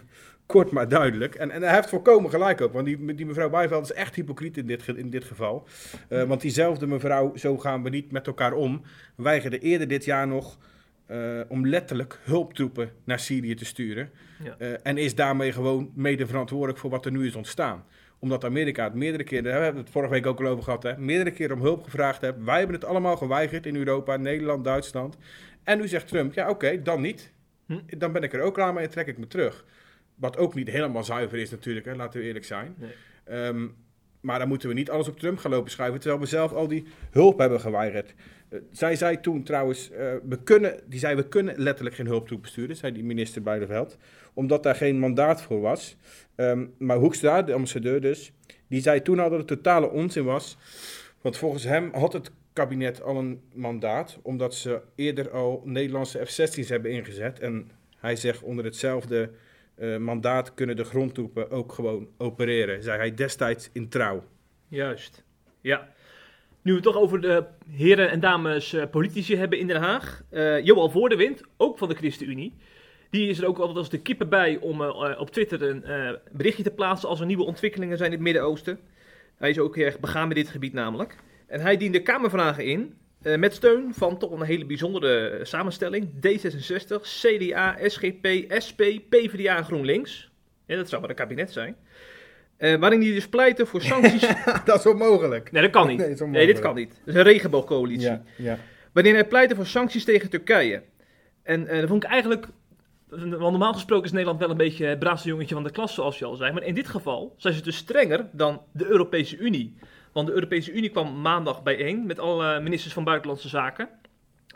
[0.46, 1.36] kort maar duidelijk.
[1.36, 4.58] En, en hij heeft volkomen gelijk ook, want die, die mevrouw Bijveld is echt hypocriet
[4.58, 5.68] in dit, ge- in dit geval.
[6.10, 8.82] Eh, want diezelfde mevrouw, zo gaan we niet met elkaar om,
[9.16, 10.58] weigerde eerder dit jaar nog
[11.06, 14.10] eh, om letterlijk hulptroepen naar Syrië te sturen.
[14.44, 14.56] Ja.
[14.58, 17.84] Eh, en is daarmee gewoon mede verantwoordelijk voor wat er nu is ontstaan.
[18.20, 20.84] Omdat Amerika het meerdere keren, daar hebben we het vorige week ook al over gehad,
[20.84, 22.44] hè, meerdere keren om hulp gevraagd heeft.
[22.44, 25.18] Wij hebben het allemaal geweigerd in Europa, Nederland, Duitsland.
[25.64, 27.32] En nu zegt Trump, ja oké, dan niet.
[27.98, 29.66] Dan ben ik er ook klaar mee en trek ik me terug.
[30.16, 32.76] Wat ook niet helemaal zuiver is natuurlijk, hè, laten we eerlijk zijn.
[32.78, 32.92] Nee.
[33.24, 33.68] Ehm,
[34.22, 36.68] maar dan moeten we niet alles op Trump gaan lopen schuiven, terwijl we zelf al
[36.68, 38.14] die hulp hebben geweigerd.
[38.50, 42.50] Eh, zij zei toen trouwens, eh, we kunnen, die zei we kunnen letterlijk geen hulptroepen
[42.50, 43.98] sturen, zei die minister Buitenveld,
[44.34, 45.98] omdat daar geen mandaat voor was.
[46.36, 48.32] Ehm, maar Hoekstra, de ambassadeur dus,
[48.68, 50.58] die zei toen al dat het totale onzin was.
[51.22, 56.70] Want volgens hem had het kabinet al een mandaat, omdat ze eerder al Nederlandse F-16's
[56.70, 57.40] hebben ingezet.
[57.40, 59.30] En hij zegt onder hetzelfde
[59.76, 64.24] eh, mandaat kunnen de grondtroepen ook gewoon opereren, zei hij destijds in trouw.
[64.68, 65.24] Juist,
[65.62, 65.88] ja.
[66.62, 70.24] Nu we het toch over de heren en dames eh, politici hebben in Den Haag.
[70.30, 72.54] eh Johan Voordewind, ook van de ChristenUnie.
[73.10, 74.82] Die is er ook altijd als de kippen bij om
[75.18, 75.84] op Twitter een
[76.32, 78.80] berichtje te plaatsen als er nieuwe ontwikkelingen zijn in het Midden-Oosten.
[79.38, 81.18] Hij is ook erg begaan met dit gebied namelijk.
[81.48, 86.10] En hij diende Kamervragen in eh, met steun van toch een hele bijzondere eh, samenstelling.
[86.10, 88.28] D66, CDA, SGP,
[88.66, 90.32] SP, PvdA en GroenLinks.
[90.66, 91.76] Ja, dat zou wel een kabinet zijn.
[92.58, 94.28] Eh, waarin die dus pleiten voor sancties.
[94.66, 95.52] dat is onmogelijk.
[95.52, 95.98] Nee, dat kan niet.
[95.98, 96.56] Nee, dat is Nee, onmogelijk.
[96.56, 96.90] dit kan niet.
[96.90, 98.08] Het is een regenboogcoalitie.
[98.10, 98.58] Ja, ja.
[98.92, 100.82] Waarin hij pleitte voor sancties tegen Turkije.
[101.44, 102.48] En eh dat vond ik eigenlijk...
[103.10, 106.20] Want normaal gesproken is Nederland wel een beetje het braafste jongetje van de klas, zoals
[106.20, 106.52] je al zei.
[106.54, 109.78] Maar in dit geval zijn ze dus strenger dan de Europese Unie.
[110.18, 113.90] Want de Europese Unie kwam maandag bijeen met alle ministers van Buitenlandse Zaken.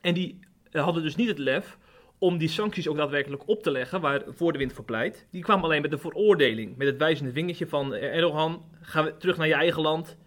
[0.01, 0.39] En die
[0.71, 1.77] eh, hadden dus niet het lef
[2.17, 5.27] om die sancties ook daadwerkelijk op te leggen, waar voor de wind voor pleit.
[5.31, 9.37] Die kwamen alleen met de veroordeling, met het wijzende vingertje van eh, Erdogan, ga terug
[9.37, 10.17] naar je eigen land.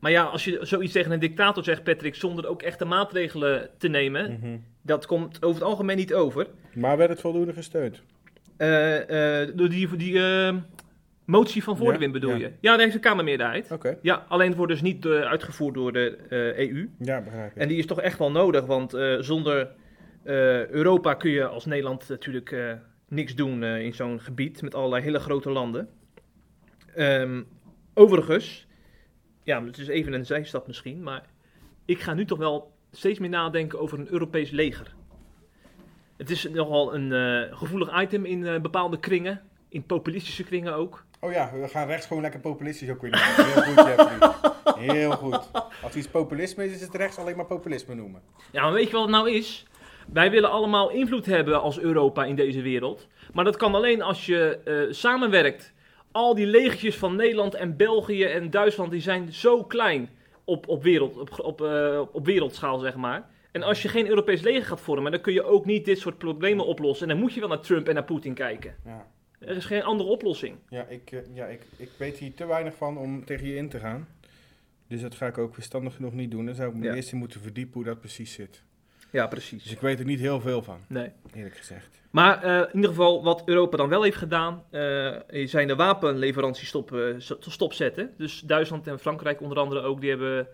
[0.00, 3.88] Maar ja, als je zoiets tegen een dictator zegt, Patrick, zonder ook echte maatregelen te
[3.88, 4.56] nemen, Mhm.
[4.82, 6.46] dat komt over het algemeen niet over.
[6.74, 8.02] Maar werd het voldoende gesteund?
[8.56, 8.68] Eh,
[9.54, 10.18] door die, die
[11.26, 12.36] motie van voor Ja, de wind bedoel ja.
[12.36, 12.52] je?
[12.60, 13.70] Ja, daar heeft de Kamermeerderheid.
[13.70, 13.98] Oké.
[14.02, 16.90] Ja, alleen het wordt dus niet eh, uitgevoerd door de eh, EU.
[16.98, 17.62] Ja, begrijp ik.
[17.62, 19.68] En die is toch echt wel nodig, want eh, zonder
[20.70, 25.50] Europa kun je als Nederland natuurlijk niks doen in zo'n gebied met allerlei hele grote
[25.50, 25.88] landen.
[26.94, 27.42] Ehm,
[27.94, 28.66] overigens,
[29.42, 31.22] ja, het is even een zijstap misschien, maar
[31.84, 34.94] ik ga nu toch wel steeds meer nadenken over een Europees leger.
[36.16, 37.10] Het is nogal een
[37.56, 41.06] gevoelig item in bepaalde kringen, in populistische kringen ook.
[41.26, 43.20] Oh ja, we gaan rechts gewoon lekker populistisch ook weer doen.
[43.20, 44.30] Heel goed, Jeffrey.
[44.92, 45.50] Heel goed.
[45.82, 48.22] Als iets populisme is, is het rechts alleen maar populisme noemen.
[48.52, 49.66] Ja, maar weet je wat het nou is?
[50.12, 53.06] Wij willen allemaal invloed hebben als Europa in deze wereld.
[53.32, 55.72] Maar dat kan alleen als je eh, samenwerkt.
[56.12, 60.10] Al die legertjes van Nederland en België en Duitsland, die zijn zo klein
[60.44, 63.28] op, op, wereld, op, op, eh, op wereldschaal, zeg maar.
[63.52, 66.18] En als je geen Europees leger gaat vormen, dan kun je ook niet dit soort
[66.18, 67.06] problemen oplossen.
[67.08, 68.74] En dan moet je wel naar Trump en naar Poetin kijken.
[68.84, 69.06] Ja.
[69.38, 70.56] Er is geen andere oplossing.
[70.68, 73.68] Ja, ik, eh, ja ik, ik weet hier te weinig van om tegen je in
[73.68, 74.08] te gaan.
[74.88, 76.46] Dus dat ga ik ook verstandig genoeg niet doen.
[76.46, 76.94] Dan zou ik me Ja.
[76.94, 78.62] eerst in moeten verdiepen hoe dat precies zit.
[79.10, 79.62] Ja, precies.
[79.62, 80.78] Dus ik weet er niet heel veel van.
[80.86, 81.10] Nee.
[81.34, 82.00] Eerlijk gezegd.
[82.10, 85.12] Maar eh, in ieder geval, wat Europa dan wel heeft gedaan, eh,
[85.46, 88.10] zijn de wapenleveranties stop, st- stopzetten.
[88.16, 90.48] Dus Duitsland en Frankrijk onder andere ook, die hebben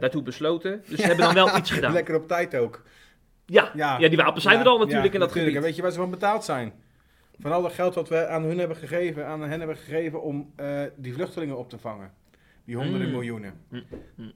[0.00, 0.82] daartoe besloten.
[0.88, 1.92] Dus ze hebben dan wel iets gedaan.
[1.92, 2.82] Lekker op tijd ook.
[3.46, 3.98] Ja, ja.
[4.08, 5.56] die wapens zijn Ja, er al natuurlijk ja, in dat natuurlijk.
[5.56, 5.62] En gebied.
[5.66, 6.72] weet je waar ze van betaald zijn?
[7.40, 10.52] Van al dat geld wat we aan hun hebben gegeven, aan hen hebben gegeven om
[10.56, 12.12] eh, die vluchtelingen op te vangen.
[12.64, 13.12] Die honderden Mm.
[13.12, 13.54] miljoenen.
[13.68, 14.32] Mm, mm.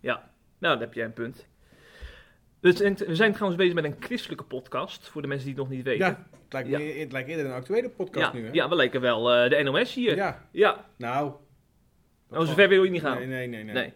[0.00, 1.46] Ja, nou, dan heb jij een punt.
[2.60, 5.64] We zijn, we zijn trouwens bezig met een christelijke podcast, voor de mensen die het
[5.64, 6.06] nog niet weten.
[6.06, 6.78] Ja, het lijkt, Ja.
[6.78, 8.52] meer- het lijkt eerder een actuele podcast ja, nu, hè?
[8.52, 10.16] ja, we lijken wel eh, de NOS hier.
[10.16, 10.48] Ja.
[10.50, 10.84] ja.
[10.96, 11.32] Nou.
[12.30, 13.16] Oh, zover wil je niet gaan?
[13.18, 13.64] Nee, nee, nee.
[13.64, 13.74] nee.
[13.74, 13.92] Nee.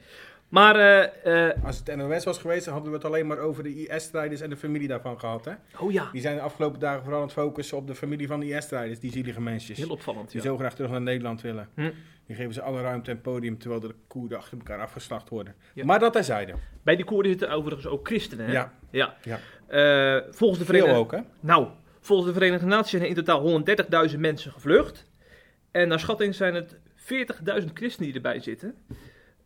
[0.49, 3.63] Maar, eh, eh, Als het NOS was geweest, dan hadden we het alleen maar over
[3.63, 5.53] de IS-strijders en de familie daarvan gehad, hè?
[5.81, 6.09] Oh ja.
[6.13, 9.01] Die zijn de afgelopen dagen vooral aan het focussen op de familie van de IS-strijders,
[9.01, 9.79] die zielige mensjes.
[9.79, 10.47] Heel opvallend, Die ja.
[10.47, 11.69] zo graag terug naar Nederland willen.
[11.75, 11.91] Hm.
[12.27, 15.55] Die geven ze alle ruimte en podium, terwijl de Koerden achter elkaar afgeslacht worden.
[15.75, 15.85] Ja.
[15.85, 16.55] Maar dat terzijde.
[16.83, 18.53] bij die Koerden zitten overigens ook christenen, hè?
[18.53, 18.73] Ja.
[18.91, 19.17] ja.
[19.23, 19.39] Ja.
[19.67, 20.95] Eh, volgens de Verenigde...
[20.95, 21.19] ook, hè?
[21.41, 21.69] Nou,
[22.01, 23.63] volgens de Verenigde Naties zijn er in totaal
[24.11, 25.07] 130.000 mensen gevlucht.
[25.71, 28.75] En naar schatting zijn het 40.000 christenen die erbij zitten.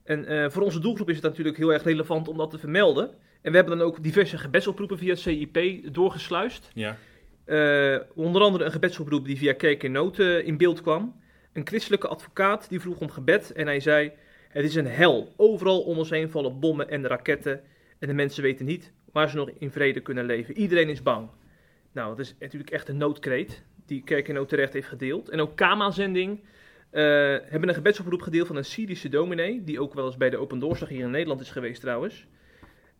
[0.05, 3.11] En eh, voor onze doelgroep is het natuurlijk heel erg relevant om dat te vermelden.
[3.41, 5.59] En we hebben dan ook diverse gebedsoproepen via het CIP
[5.95, 6.71] doorgesluist.
[6.75, 6.97] Ja.
[7.45, 11.21] Eh, onder andere een gebedsoproep die via Kerk in Nood eh, in beeld kwam.
[11.53, 14.13] Een christelijke advocaat die vroeg om gebed en hij zei...
[14.49, 15.33] Het is een hel.
[15.37, 17.61] Overal om ons heen vallen bommen en raketten.
[17.99, 20.57] En de mensen weten niet waar ze nog in vrede kunnen leven.
[20.57, 21.29] Iedereen is bang.
[21.93, 25.29] Nou, dat is natuurlijk echt een noodkreet die Kerk in Nood terecht heeft gedeeld.
[25.29, 26.41] En ook Kama-zending
[26.93, 27.03] eh,
[27.51, 29.65] hebben een gebedsoproep gedeeld van een Syrische dominee...
[29.65, 32.27] die ook wel eens bij de Open Doorslag hier in Nederland is geweest trouwens.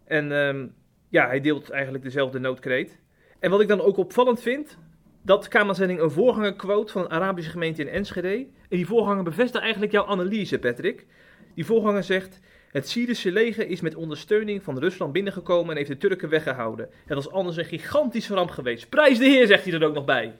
[0.05, 0.67] En ehm,
[1.09, 2.99] ja, hij deelt eigenlijk dezelfde noodkreet.
[3.39, 4.79] En wat ik dan ook opvallend vind,
[5.23, 8.37] dat Kama-zending een voorganger quote van een Arabische gemeente in Enschede.
[8.69, 11.07] En die voorganger bevestigt eigenlijk jouw analyse, Patrick.
[11.55, 15.97] Die voorganger zegt, het Syrische leger is met ondersteuning van Rusland binnengekomen en heeft de
[15.97, 16.89] Turken weggehouden.
[17.07, 18.89] Het was anders een gigantische ramp geweest.
[18.89, 20.35] Prijs de Heer, zegt hij er ook nog bij.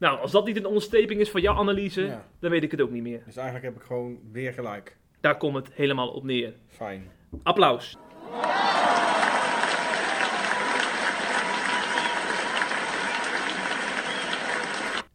[0.00, 2.26] Nou, als dat niet een ondersteping is van jouw analyse, Ja.
[2.38, 3.22] dan weet ik het ook niet meer.
[3.24, 4.96] Dus eigenlijk heb ik gewoon weer gelijk.
[5.20, 6.54] Daar komt het helemaal op neer.
[6.68, 7.10] Fijn.
[7.42, 7.98] Applaus.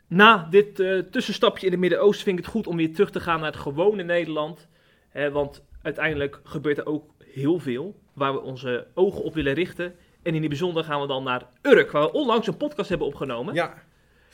[0.08, 3.20] Na dit eh, tussenstapje in het Midden-Oosten vind ik het goed om weer terug te
[3.20, 4.68] gaan naar het gewone Nederland.
[5.10, 9.96] Hè, want uiteindelijk gebeurt er ook heel veel waar we onze ogen op willen richten.
[10.24, 13.08] En in het bijzonder gaan we dan naar Urk, waar we onlangs een podcast hebben
[13.08, 13.54] opgenomen.
[13.54, 13.74] Ja,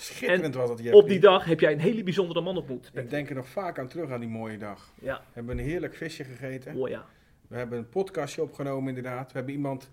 [0.02, 2.92] Schitterend En was dat, op die dag heb jij een hele bijzondere man ontmoet.
[2.94, 4.92] Ik denk er nog vaak aan terug aan die mooie dag.
[5.02, 5.18] Ja.
[5.18, 6.76] We hebben een heerlijk visje gegeten.
[6.76, 7.06] Oh ja.
[7.48, 9.32] We hebben een podcastje opgenomen inderdaad.
[9.32, 9.92] We hebben iemand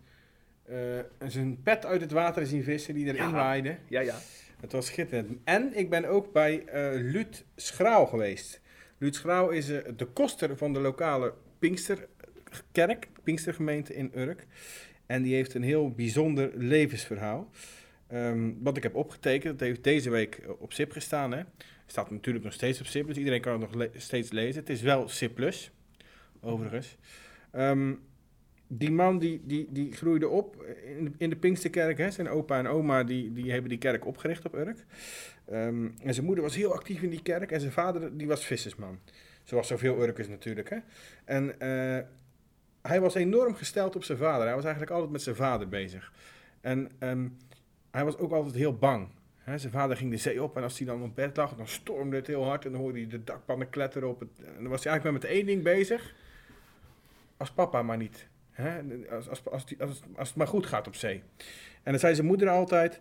[0.64, 0.76] eh,
[1.26, 3.30] zijn pet uit het water zien vissen die erin Ja.
[3.30, 3.76] waaide.
[3.88, 4.14] Ja, ja.
[4.60, 5.38] Het was schitterend.
[5.44, 8.60] En ik ben ook bij eh Luut Schrouw geweest.
[8.98, 14.46] Luut Schrouw is eh, de koster van de lokale Pinksterkerk, Pinkstergemeente in Urk.
[15.06, 17.50] En die heeft een heel bijzonder levensverhaal.
[18.08, 21.32] Ehm, wat ik heb opgetekend, dat heeft deze week eh, op SIP gestaan.
[21.32, 21.42] Hè.
[21.86, 24.60] Staat natuurlijk nog steeds op SIP, dus iedereen kan het nog steeds lezen.
[24.60, 25.52] Het is wel SIP
[26.40, 26.96] overigens.
[27.50, 27.94] Ehm,
[28.66, 31.98] die man die, die, die groeide op in de, in de Pinksterkerk.
[31.98, 32.10] Hè.
[32.10, 34.84] Zijn opa en oma die, die hebben die kerk opgericht op Urk.
[35.46, 37.52] Ehm, en zijn moeder was heel actief in die kerk.
[37.52, 38.98] En zijn vader die was vissersman.
[39.44, 40.70] Zoals zoveel Urkers natuurlijk.
[40.70, 40.78] Hè.
[41.24, 42.04] En eh,
[42.82, 44.46] hij was enorm gesteld op zijn vader.
[44.46, 46.12] Hij was eigenlijk altijd met zijn vader bezig.
[46.60, 46.90] En
[47.90, 49.08] hij was ook altijd heel bang.
[49.56, 52.16] Zijn vader ging de zee op en als hij dan op bed lag, dan stormde
[52.16, 54.28] het heel hard en dan hoorde hij de dakpannen kletteren op het.
[54.38, 56.14] En dan was hij eigenlijk maar met één ding bezig.
[57.36, 58.28] Als papa maar niet.
[59.10, 61.22] Als, als, als, die- als, als het maar goed gaat op zee.
[61.82, 63.00] En dan zei zijn moeder altijd: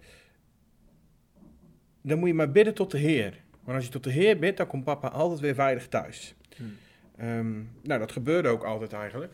[2.01, 3.41] Dan moet je maar bidden tot de Heer.
[3.63, 6.35] Want als je tot de Heer bidt, dan komt papa altijd weer veilig thuis.
[7.17, 9.33] Ehm, nou, dat gebeurde ook altijd eigenlijk.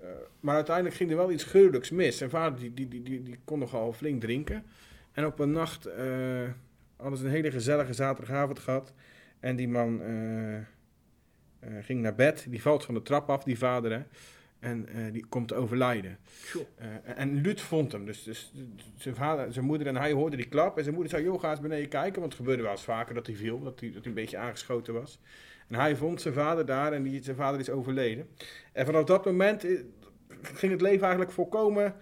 [0.00, 0.08] Eh,
[0.40, 2.16] maar uiteindelijk ging er wel iets gruwelijks mis.
[2.18, 4.64] Zijn vader die, die, die, die, die kon nogal flink drinken.
[5.16, 6.06] En op een nacht eh,
[6.96, 8.92] hadden ze een hele gezellige zaterdagavond gehad.
[9.40, 10.64] En die man eh, eh,
[11.80, 12.46] ging naar bed.
[12.48, 13.92] Die valt van de trap af, die vader.
[13.92, 14.02] Hè?
[14.58, 16.18] En die komt te overlijden.
[17.04, 18.06] En Lut vond hem.
[18.06, 18.52] Dus, dus
[18.96, 20.76] zijn, vader, zijn moeder en hij hoorden die klap.
[20.76, 22.20] En zijn moeder zei, joh, ga eens beneden kijken.
[22.20, 23.62] Want het gebeurde wel eens vaker dat hij viel.
[23.62, 25.20] Dat hij, dat hij een beetje aangeschoten was.
[25.68, 28.28] En hij vond zijn vader daar en die, zijn vader is overleden.
[28.72, 29.64] En vanaf dat moment
[30.42, 31.94] ging het leven eigenlijk volkomen...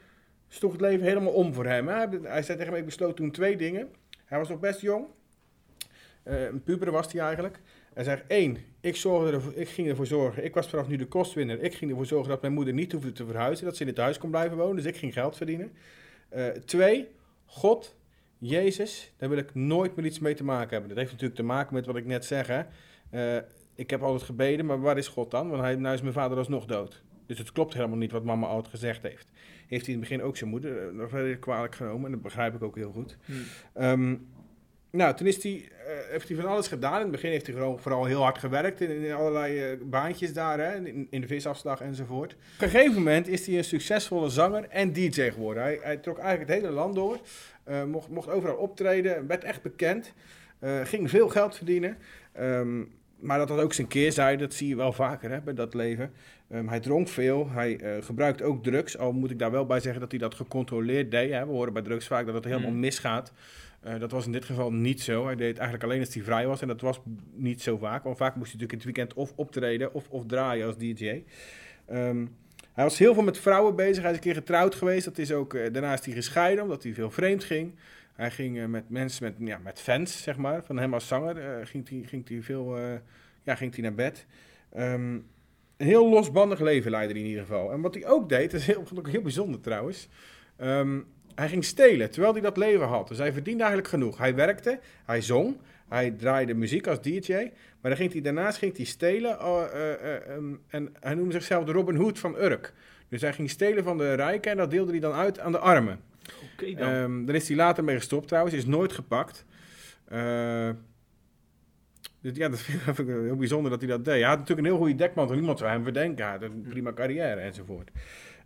[0.48, 1.88] Sloeg het leven helemaal om voor hem.
[1.88, 1.94] Hè?
[2.22, 3.88] Hij- zei tegen mij, ik besloot toen twee dingen.
[4.24, 5.06] Hij was nog best jong.
[6.22, 7.60] Eh, een puber was hij eigenlijk.
[7.94, 11.62] Hij zei, één, ik, ervoor, ik ging ervoor zorgen, ik was vanaf nu de kostwinner.
[11.62, 13.64] Ik ging ervoor zorgen dat mijn moeder niet hoefde te verhuizen.
[13.64, 14.76] Dat ze in het huis kon blijven wonen.
[14.76, 15.72] Dus ik ging geld verdienen.
[16.28, 17.08] Eh, twee,
[17.46, 17.96] God,
[18.38, 20.88] Jezus, daar wil ik nooit meer iets mee te maken hebben.
[20.88, 22.46] Dat heeft natuurlijk te maken met wat ik net zeg.
[22.46, 22.62] Hè?
[23.10, 23.42] Eh,
[23.74, 25.48] ik heb altijd gebeden, maar waar is God dan?
[25.48, 27.02] Want hij, nou is mijn vader alsnog dood.
[27.26, 29.26] Dus het klopt helemaal niet wat mama oud gezegd heeft.
[29.66, 32.04] Heeft hij in het begin ook zijn moeder eh, nog redelijk kwalijk genomen.
[32.04, 33.16] En dat begrijp ik ook heel goed.
[33.74, 34.14] Ehm,
[34.90, 36.94] nou, toen is hij, eh, heeft hij van alles gedaan.
[36.94, 40.32] In het begin heeft hij gewoon vooral heel hard gewerkt in, in allerlei eh, baantjes
[40.32, 42.32] daar, hè, in, in de visafslag enzovoort.
[42.32, 45.62] Op een gegeven moment is hij een succesvolle zanger en DJ geworden.
[45.62, 47.20] Hij, hij trok eigenlijk het hele land door,
[47.86, 50.12] mocht, mocht overal optreden, werd echt bekend,
[50.84, 51.96] ging veel geld verdienen.
[52.32, 52.82] Ehm,
[53.24, 56.12] maar dat had ook zijn keerzijde, dat zie je wel vaker hè, bij dat leven.
[56.50, 58.98] Ehm, hij dronk veel, hij eh, gebruikt ook drugs.
[58.98, 61.30] Al moet ik daar wel bij zeggen dat hij dat gecontroleerd deed.
[61.30, 61.46] Hè.
[61.46, 62.80] We horen bij drugs vaak dat het helemaal Mm.
[62.80, 63.32] misgaat.
[63.80, 65.24] Eh, dat was in dit geval niet zo.
[65.26, 66.60] Hij deed het eigenlijk alleen als hij vrij was.
[66.62, 67.00] En dat was
[67.32, 68.04] niet zo vaak.
[68.04, 71.24] Want vaak moest hij natuurlijk in het weekend of optreden of, of draaien als DJ.
[71.86, 72.26] Ehm,
[72.72, 74.02] hij was heel veel met vrouwen bezig.
[74.02, 75.04] Hij is een keer getrouwd geweest.
[75.04, 77.74] Dat is ook, eh, daarna is hij gescheiden omdat hij veel vreemd ging.
[78.14, 81.66] Hij ging met mensen, met, ja, met fans, zeg maar, van hem als zanger.
[81.66, 82.78] ging, hij, ging veel
[83.42, 84.26] ja, ging hij naar bed.
[84.72, 85.18] Ehm,
[85.76, 87.72] een heel losbandig leven leidde hij in ieder geval.
[87.72, 90.08] En wat hij ook deed, dat is heel, vond ik heel bijzonder trouwens.
[90.56, 91.00] Ehm,
[91.34, 93.08] hij ging stelen terwijl hij dat leven had.
[93.08, 94.18] Dus hij verdiende eigenlijk genoeg.
[94.18, 95.56] Hij werkte, hij zong,
[95.88, 97.32] hij draaide muziek als DJ.
[97.80, 99.38] Maar dan ging hij, daarnaast ging hij stelen.
[99.38, 102.72] eh, eh, eh, ehm, en hij noemde zichzelf de Robin Hood van Urk.
[103.08, 105.58] Dus hij ging stelen van de rijken en dat deelde hij dan uit aan de
[105.58, 106.00] armen.
[106.52, 106.88] Oké dan.
[106.88, 109.44] Ehm, daar is hij later mee gestopt trouwens, is nooit gepakt.
[110.04, 110.68] Eh,
[112.24, 112.60] dus ja, dat
[112.94, 114.14] vind ik heel bijzonder dat hij dat deed.
[114.14, 116.24] Hij had natuurlijk een heel goede dekmantel, niemand zou hem verdenken.
[116.24, 117.90] Hij had een prima carrière enzovoort.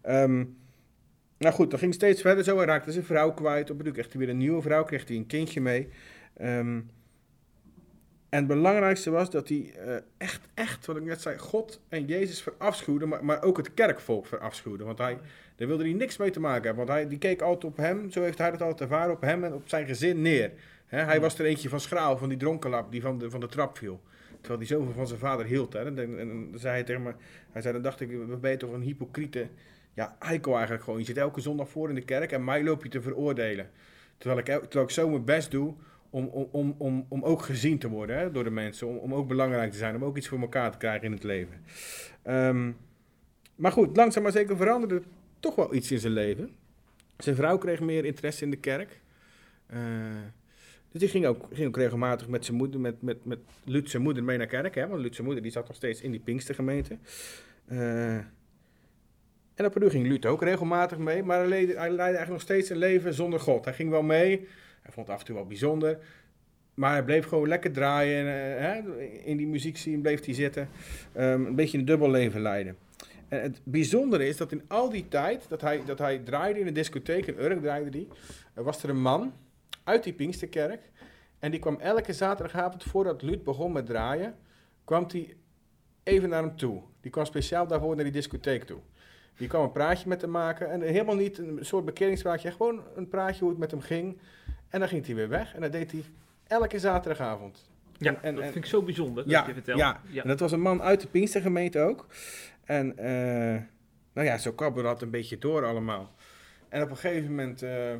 [0.01, 0.45] Ehm,
[1.39, 2.57] nou goed, dat ging steeds verder zo.
[2.57, 3.71] Hij raakte zijn vrouw kwijt.
[3.71, 5.89] Op een kreeg hij weer een nieuwe vrouw, kreeg hij een kindje mee.
[6.37, 6.81] Ehm,
[8.29, 12.07] en het belangrijkste was dat hij eh, echt, echt, wat ik net zei, God en
[12.07, 14.85] Jezus verafschuwde, maar, maar ook het kerkvolk verafschuwde.
[14.85, 15.19] Want hij,
[15.57, 16.87] daar wilde hij niks mee te maken hebben.
[16.87, 19.45] Want hij die keek altijd op hem, zo heeft hij het altijd ervaren, op hem
[19.45, 20.51] en op zijn gezin neer.
[20.89, 23.79] Hij was er eentje van schraal, van die dronkenlap die van de, van de trap
[23.79, 24.01] viel.
[24.41, 25.73] Terwijl hij zoveel van zijn vader hield.
[25.73, 25.85] Hè.
[25.85, 27.15] En, en, en dan zei hij tegen me,
[27.51, 29.49] hij zei, dan dacht ik, we ben je toch een hypocriete
[29.95, 30.99] ja, eikel eigenlijk gewoon.
[30.99, 33.71] Je zit elke zondag voor in de kerk en mij loop je te veroordelen.
[34.19, 35.75] Terwijl ik, terwijl ik zo mijn best doe
[36.11, 38.87] om, om, om, om, om ook gezien te worden hè, door de mensen.
[38.87, 41.23] Om, om ook belangrijk te zijn, om ook iets voor elkaar te krijgen in het
[41.23, 41.65] leven.
[42.23, 42.71] Ehm,
[43.55, 45.03] maar goed, langzaam maar zeker veranderde
[45.41, 46.51] toch wel iets in zijn leven.
[47.17, 49.01] Zijn vrouw kreeg meer interesse in de kerk.
[49.67, 49.79] Eh,
[50.91, 54.03] dus die ging ook, ging ook regelmatig met zijn moeder, met, met, met Lut zijn
[54.03, 54.75] moeder mee naar kerk.
[54.75, 54.89] Hè?
[54.89, 56.99] Want Lut zijn moeder die zat nog steeds in die Pinkstergemeente.
[57.67, 58.15] Eh,
[59.55, 61.23] en op een uur ging Lut ook regelmatig mee.
[61.23, 63.65] Maar hij leidde, hij eigenlijk nog steeds een leven zonder God.
[63.65, 64.49] Hij ging wel mee.
[64.83, 65.99] Hij vond het af en toe wel bijzonder.
[66.75, 68.27] maar hij bleef gewoon lekker draaien.
[68.27, 70.69] eh, hè, in die muziekscene bleef hij zitten.
[71.13, 72.77] Ehm, een beetje een dubbel leven leiden.
[73.29, 76.67] En het bijzondere is dat in al die tijd dat hij, dat hij draaide in
[76.67, 78.09] de discotheek, in Urk draaide die,
[78.55, 79.33] was er een man
[79.85, 80.81] uit die Pinksterkerk.
[81.39, 84.37] En die kwam elke zaterdagavond voordat Luut begon met draaien,
[84.85, 85.37] kwam hij
[86.03, 86.83] even naar hem toe.
[87.01, 88.79] Die kwam speciaal daarvoor naar die discotheek toe.
[89.37, 90.71] Die kwam een praatje met hem maken.
[90.71, 94.19] En helemaal niet een soort bekeringspraatje, gewoon een praatje hoe het met hem ging.
[94.69, 95.55] En dan ging hij weer weg.
[95.55, 96.05] En dat deed hij
[96.47, 97.71] elke zaterdagavond.
[97.97, 99.79] Ja, En- en- dat vind ik zo bijzonder dat ja, je vertelt.
[99.79, 100.01] Ja.
[100.15, 102.07] en dat was een man uit de Pinkstergemeente ook.
[102.65, 103.63] En eh,
[104.13, 106.15] nou ja, zo kabbelde dat een beetje door allemaal.
[106.69, 107.95] En op een gegeven moment eh,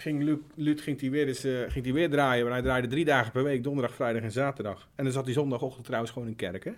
[0.00, 2.42] ging Luc, ging hij weer, eh, ging weer draaien.
[2.42, 4.88] Want hij draaide drie dagen per week, donderdag, vrijdag en zaterdag.
[4.94, 6.64] En dan zat hij zondagochtend trouwens gewoon in kerk.
[6.64, 6.72] Hè?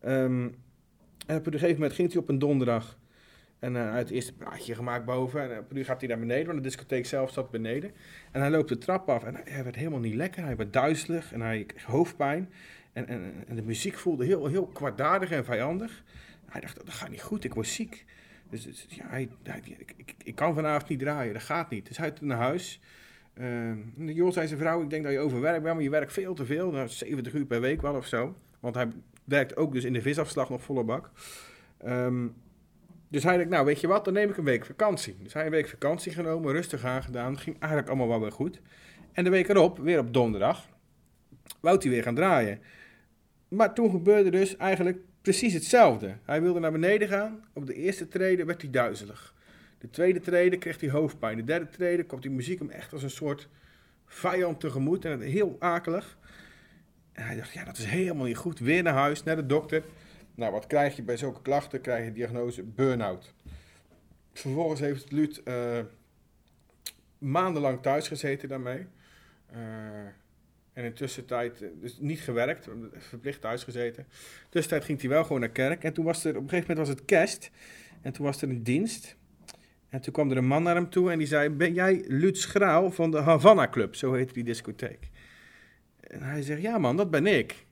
[0.00, 0.48] Ehm,
[1.26, 2.98] en op een gegeven moment ging hij op een donderdag.
[3.58, 5.42] En eh, hij had het eerste praatje gemaakt boven.
[5.42, 7.92] En een uur gaat hij naar beneden, want de discotheek zelf zat beneden.
[8.32, 10.44] En hij loopt de trap af en hij, werd helemaal niet lekker.
[10.44, 12.52] Hij werd duizelig en hij kreeg hoofdpijn.
[12.92, 16.02] En, en, en de muziek voelde heel, heel kwaadaardig en vijandig.
[16.46, 18.04] Hij dacht, dat gaat niet goed, ik word ziek.
[18.54, 19.28] Dus, dus ja, hij,
[19.64, 21.86] ik, ik, ik kan vanavond niet draaien, dat gaat niet.
[21.86, 22.80] Dus hij naar huis.
[23.34, 26.34] Ehm, joh, zei zijn vrouw, ik denk dat je overwerkt bent, maar je werkt veel
[26.34, 26.70] te veel.
[26.70, 28.36] Nou, 70 uur per week wel of zo.
[28.60, 28.88] Want hij
[29.24, 31.10] werkt ook dus in de visafslag nog volle bak.
[31.78, 32.28] Ehm,
[33.08, 35.16] dus hij dacht, nou weet je wat, dan neem ik een week vakantie.
[35.22, 37.38] Dus hij een week vakantie genomen, rustig aangedaan.
[37.38, 38.60] Ging eigenlijk allemaal wel weer goed.
[39.12, 40.68] En de week erop, weer op donderdag,
[41.60, 42.60] wou hij weer gaan draaien.
[43.48, 46.16] Maar toen gebeurde dus eigenlijk precies hetzelfde.
[46.24, 47.44] Hij wilde naar beneden gaan.
[47.52, 49.34] Op de eerste treden werd hij duizelig.
[49.78, 51.36] De tweede treden kreeg hij hoofdpijn.
[51.36, 53.48] De derde treden kwam die muziek hem echt als een soort
[54.06, 55.04] vijand tegemoet.
[55.04, 56.18] En heel akelig.
[57.12, 58.58] En hij dacht, ja, dat is helemaal niet goed.
[58.58, 59.82] Weer naar huis, naar de dokter.
[60.34, 61.80] Nou, wat krijg je bij zulke klachten?
[61.80, 63.34] Krijg je diagnose burn-out.
[64.32, 65.78] Vervolgens heeft Luut eh,
[67.18, 68.86] maandenlang thuis gezeten daarmee.
[69.46, 69.58] Eh,
[70.74, 72.68] en in tussentijd eh, dus niet gewerkt,
[72.98, 74.06] verplicht thuis gezeten.
[74.48, 75.84] Tussentijd ging hij wel gewoon naar kerk.
[75.84, 77.50] En toen was er, op een gegeven moment was het kerst.
[78.02, 79.16] En toen was er een dienst.
[79.88, 81.48] En toen kwam er een man naar hem toe en die zei...
[81.48, 83.94] Ben jij Luut Schraal van de Havana Club?
[83.94, 85.10] Zo heette die discotheek.
[86.00, 87.66] En hij zegt, ja man, dat ben ik.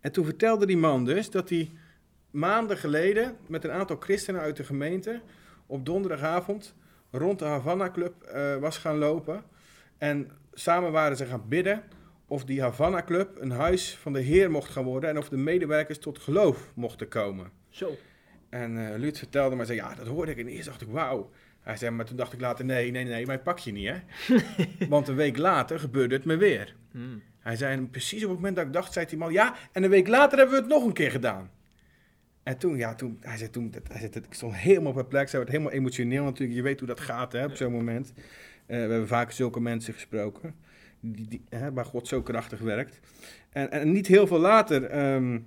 [0.00, 1.70] En toen vertelde die man dus dat hij
[2.30, 3.36] maanden geleden...
[3.46, 5.20] met een aantal christenen uit de gemeente...
[5.66, 6.74] op donderdagavond
[7.10, 9.44] rond de Havana Club eh, was gaan lopen.
[9.98, 11.82] En samen waren ze gaan bidden
[12.26, 15.36] of die Havana Club een huis van de Heer mocht gaan worden en of de
[15.36, 17.50] medewerkers tot geloof mochten komen.
[17.68, 17.96] Zo.
[18.48, 21.30] En eh Luut vertelde maar, zei, ja, dat hoorde ik en eerst dacht ik, wauw.
[21.60, 23.98] Hij zei, maar toen dacht ik later, nee, nee, nee, mij pak je niet, hè.
[24.88, 26.76] Want een week later gebeurde het me weer.
[26.90, 27.22] Hmm.
[27.38, 29.82] Hij zei, en precies op het moment dat ik dacht, zei die man, ja, en
[29.82, 31.50] een week later hebben we het nog een keer gedaan.
[32.42, 35.52] En toen, ja, toen, hij zei, toen, hij zei, ik stond helemaal perplex, hij werd
[35.52, 36.58] helemaal emotioneel natuurlijk.
[36.58, 38.12] Je weet hoe dat gaat, hè, op zo'n moment.
[38.16, 38.22] Eh,
[38.66, 40.54] we hebben vaak zulke mensen gesproken,
[41.00, 43.00] die, die, hè, waar God zo krachtig werkt.
[43.50, 45.38] En, en niet heel veel later ehm,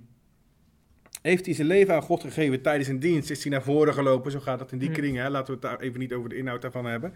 [1.22, 2.62] heeft hij zijn leven aan God gegeven.
[2.62, 5.22] Tijdens een dienst is hij naar voren gelopen, zo gaat dat in die kringen.
[5.22, 5.30] Hè.
[5.30, 7.14] Laten we het daar even niet over de inhoud daarvan hebben.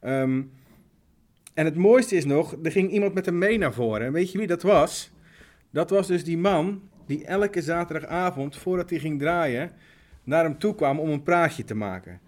[0.00, 0.42] Ehm,
[1.54, 4.06] en het mooiste is nog, er ging iemand met hem mee naar voren.
[4.06, 5.10] En weet je wie dat was?
[5.70, 9.70] Dat was dus die man die elke zaterdagavond, voordat hij ging draaien,
[10.24, 12.20] naar hem toe kwam om een praatje te maken.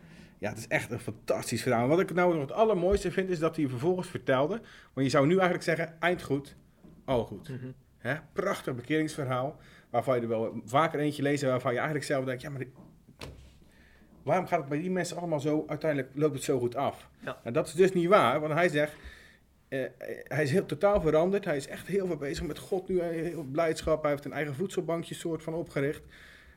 [0.43, 1.88] Ja, het is echt een fantastisch verhaal.
[1.88, 4.61] Wat ik nou nog het allermooiste vind, is dat hij vervolgens vertelde.
[4.93, 6.57] Want je zou nu eigenlijk zeggen, eind goed,
[7.05, 7.49] al goed.
[7.49, 7.70] Mhm.
[7.99, 8.14] Hè?
[8.32, 9.57] Prachtig bekeringsverhaal,
[9.90, 11.43] waarvan je er wel vaker eentje leest...
[11.43, 12.64] waarvan je eigenlijk zelf denkt, ja, maar
[14.22, 15.64] waarom gaat het bij die mensen allemaal zo...
[15.66, 17.09] uiteindelijk loopt het zo goed af?
[17.18, 17.38] Ja.
[17.43, 18.97] Nou, dat is dus niet waar, want hij zegt...
[19.68, 19.84] eh,
[20.24, 21.45] hij is heel totaal veranderd.
[21.45, 23.01] Hij is echt heel veel bezig met God nu.
[23.01, 24.03] Heeft Heel blijdschap.
[24.03, 26.03] Hij heeft een eigen voedselbankje soort van opgericht.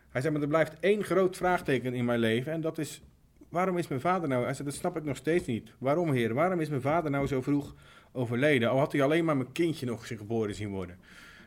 [0.09, 2.51] Hij zegt, maar er blijft één groot vraagteken in mijn leven.
[2.51, 3.01] En dat is,
[3.49, 4.45] waarom is mijn vader nou...
[4.45, 5.71] Hij dat snap ik nog steeds niet.
[5.77, 6.33] Waarom, heer?
[6.33, 7.75] Waarom is mijn vader nou zo vroeg
[8.11, 8.69] overleden?
[8.69, 10.97] Al had hij alleen maar mijn kindje nog geboren zien worden.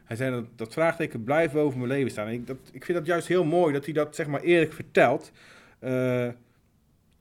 [0.05, 2.27] Hij zei, dat, dat vraagteken blijft boven mijn leven staan.
[2.27, 4.73] En ik, dat, ik vind dat juist heel mooi dat hij dat zeg maar eerlijk
[4.73, 5.33] vertelt.
[5.79, 6.29] Eh,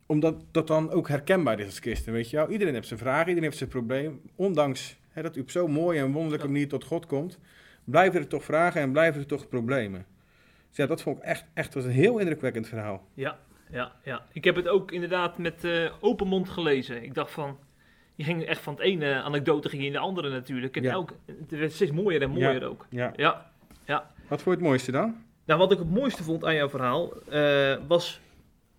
[0.05, 2.49] omdat dat dan ook herkenbaar is als christen, weet je wel.
[2.49, 4.21] Iedereen heeft zijn vragen, iedereen heeft zijn probleem.
[4.36, 7.39] Ondanks hè, dat u op zo'n mooie en wonderlijke manier tot God komt,
[7.84, 10.05] blijven er toch vragen en blijven er toch problemen.
[10.67, 13.07] Dus ja, dat vond ik echt, echt was een heel indrukwekkend verhaal.
[13.13, 13.39] Ja,
[13.72, 14.26] ja, ja.
[14.34, 17.03] Ik heb het ook inderdaad met eh, open mond gelezen.
[17.03, 17.57] Ik dacht van,
[18.15, 20.76] je ging echt van het ene anekdote ging je in de andere natuurlijk.
[20.78, 20.91] En Ja.
[20.91, 22.86] elk, het werd steeds mooier en mooier Ja, ook.
[22.89, 23.13] ja.
[23.15, 23.51] ja,
[23.86, 24.11] ja.
[24.28, 25.15] Wat vond je het mooiste dan?
[25.45, 28.20] Nou, wat ik het mooiste vond aan jouw verhaal, eh, was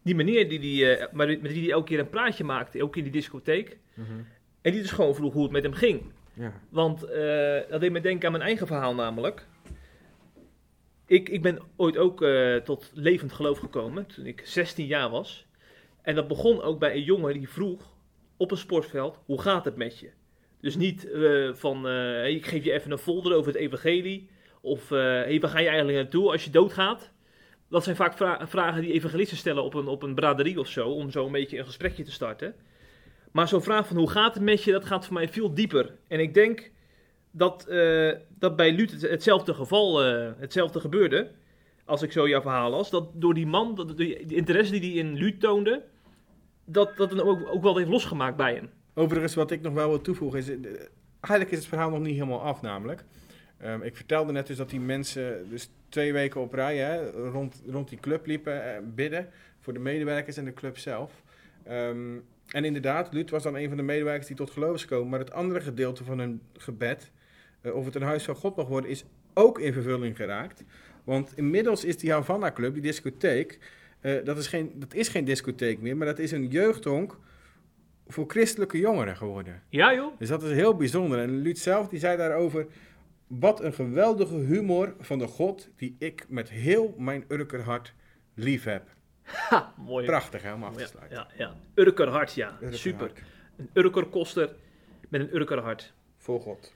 [0.03, 2.97] die meneer die, die, eh, maar met wie hij elke keer een praatje maakte, ook
[2.97, 3.77] in die discotheek.
[4.63, 6.03] En die dus gewoon vroeg hoe het met hem ging.
[6.33, 6.53] Ja.
[6.69, 9.47] Want eh, dat deed me denken aan mijn eigen verhaal namelijk.
[11.09, 15.47] Ik, ik ben ooit ook eh, tot levend geloof gekomen toen ik 16 jaar was.
[16.03, 17.97] En dat begon ook bij een jongen die vroeg
[18.37, 20.11] op een sportveld, hoe gaat het met je?
[20.61, 24.31] Dus niet eh, van, eh, ik geef je even een folder over het evangelie.
[24.61, 27.13] Of, hey, waar ga je eigenlijk naartoe als je doodgaat?
[27.69, 30.89] Dat zijn vaak vra- vragen die evangelisten stellen op een, op een braderie of zo,
[30.89, 32.55] om zo een beetje een gesprekje te starten.
[33.33, 35.97] Maar zo'n vraag van hoe gaat het met je, dat gaat voor mij veel dieper.
[36.09, 36.71] En ik denk
[37.39, 41.31] dat, eh, dat bij Lut het- hetzelfde geval, eh, hetzelfde gebeurde.
[41.85, 42.91] Als ik zo jouw verhaal las.
[42.91, 45.83] Dat door die man, dat, de, interesse die hij in Lut toonde,
[46.65, 48.71] dat dat hem ook, ook wel heeft losgemaakt bij hem.
[48.95, 50.49] Overigens, wat ik nog wel wil toevoegen is...
[50.49, 50.57] eh,
[51.21, 53.05] Eigenlijk is het verhaal nog niet helemaal af namelijk.
[53.59, 57.63] Ehm, ik vertelde net dus dat die mensen dus twee weken op rij hè, rond,
[57.71, 59.29] rond die club liepen bidden
[59.61, 61.23] voor de medewerkers en de club zelf.
[61.65, 62.17] Ehm,
[62.51, 65.09] en inderdaad, Lut was dan een van de medewerkers die tot geloof is gekomen.
[65.09, 67.11] Maar het andere gedeelte van hun gebed,
[67.63, 69.05] of het een huis van God mag worden, is
[69.35, 70.65] ook in vervulling geraakt.
[71.05, 73.59] Want inmiddels is die Havana Club, die discotheek,
[74.01, 77.19] eh, dat, is geen, dat is geen discotheek meer, maar dat is een jeugdhonk
[78.07, 79.63] voor christelijke jongeren geworden.
[79.69, 80.19] Ja joh?
[80.19, 81.19] Dus dat is heel bijzonder.
[81.19, 82.67] En Luut zelf die zei daarover...
[83.27, 87.95] Wat een geweldige humor van de God die ik met heel mijn Urkerhart
[88.35, 88.83] lief heb.
[89.23, 90.07] Ha, mooi.
[90.07, 91.17] Prachtig hè, om af te Ja, sluiten.
[91.17, 91.55] ja, ja.
[91.75, 92.51] Urkerhart, ja.
[92.53, 92.77] Urkerhart.
[92.77, 93.13] Super.
[93.57, 94.55] Een Urkerkoster
[95.09, 95.93] met een Urkerhart.
[96.17, 96.75] Voor God.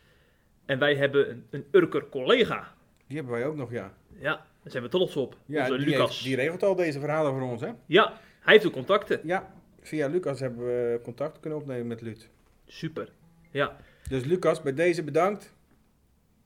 [0.72, 2.74] En wij hebben een, een Urker collega.
[3.06, 3.92] Die hebben wij ook nog, ja.
[4.18, 4.30] Ja,
[4.62, 5.36] daar zijn we trots op.
[5.46, 6.10] Ja, Onze die, Lucas.
[6.10, 7.70] heeft- die regelt al deze verhalen voor ons, hè?
[7.86, 8.06] Ja,
[8.40, 9.20] hij heeft de contacten.
[9.24, 12.28] Ja, via Lucas hebben we contact kunnen opnemen met Luut.
[12.66, 13.08] Super.
[13.50, 13.76] Ja.
[14.08, 15.54] Dus Lucas, bij deze bedankt.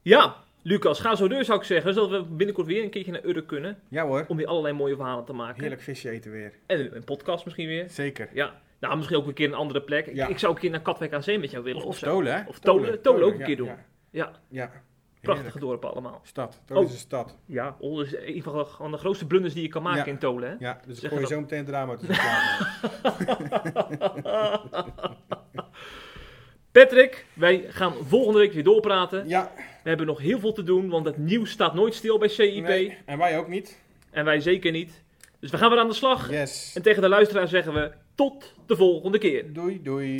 [0.02, 1.94] Ja, Lucas, ga zo deur zou ik zeggen.
[1.94, 3.78] Zodat we binnenkort weer een keertje naar Urk kunnen.
[3.88, 4.24] Ja hoor.
[4.28, 5.60] Om weer allerlei mooie verhalen te maken.
[5.60, 6.52] Heerlijk visje eten weer.
[6.66, 7.90] En een podcast misschien weer.
[7.90, 8.28] Zeker.
[8.32, 8.60] Ja.
[8.80, 10.06] Nou, misschien ook een keer een andere plek.
[10.06, 10.26] Ik, Ja.
[10.26, 11.80] ik zou een keer naar Katwijk aan Zee met jou willen.
[11.82, 11.98] Of Of.
[11.98, 12.42] Tolen, hè?
[12.48, 12.84] Of Tolen.
[12.84, 13.66] Tolen, Tolen, ook een keer doen.
[13.66, 13.84] Ja.
[14.24, 14.30] Ja.
[15.20, 15.60] Prachtige Heerlijk.
[15.70, 16.20] dorpen allemaal.
[16.24, 16.60] Stad.
[16.66, 16.88] Tolen Oh.
[16.88, 17.36] is een stad.
[17.46, 20.10] Ja, Ol is een van de, van de grootste blunders die je kan maken Ja.
[20.12, 20.48] in Tolen.
[20.50, 20.54] Hè?
[20.58, 22.16] Ja, dus ik gooi je dat- zo meteen het drama tussen
[26.72, 29.28] Patrick, wij gaan volgende week weer doorpraten.
[29.28, 29.52] Ja.
[29.82, 32.64] We hebben nog heel veel te doen, want het nieuws staat nooit stil bij CIP.
[32.66, 33.80] Nee, en wij ook niet.
[34.10, 35.02] En wij zeker niet.
[35.40, 36.30] Dus we gaan weer aan de slag.
[36.30, 36.72] Yes.
[36.74, 39.52] En tegen de luisteraar zeggen we tot de volgende keer.
[39.52, 40.16] Doei, doei.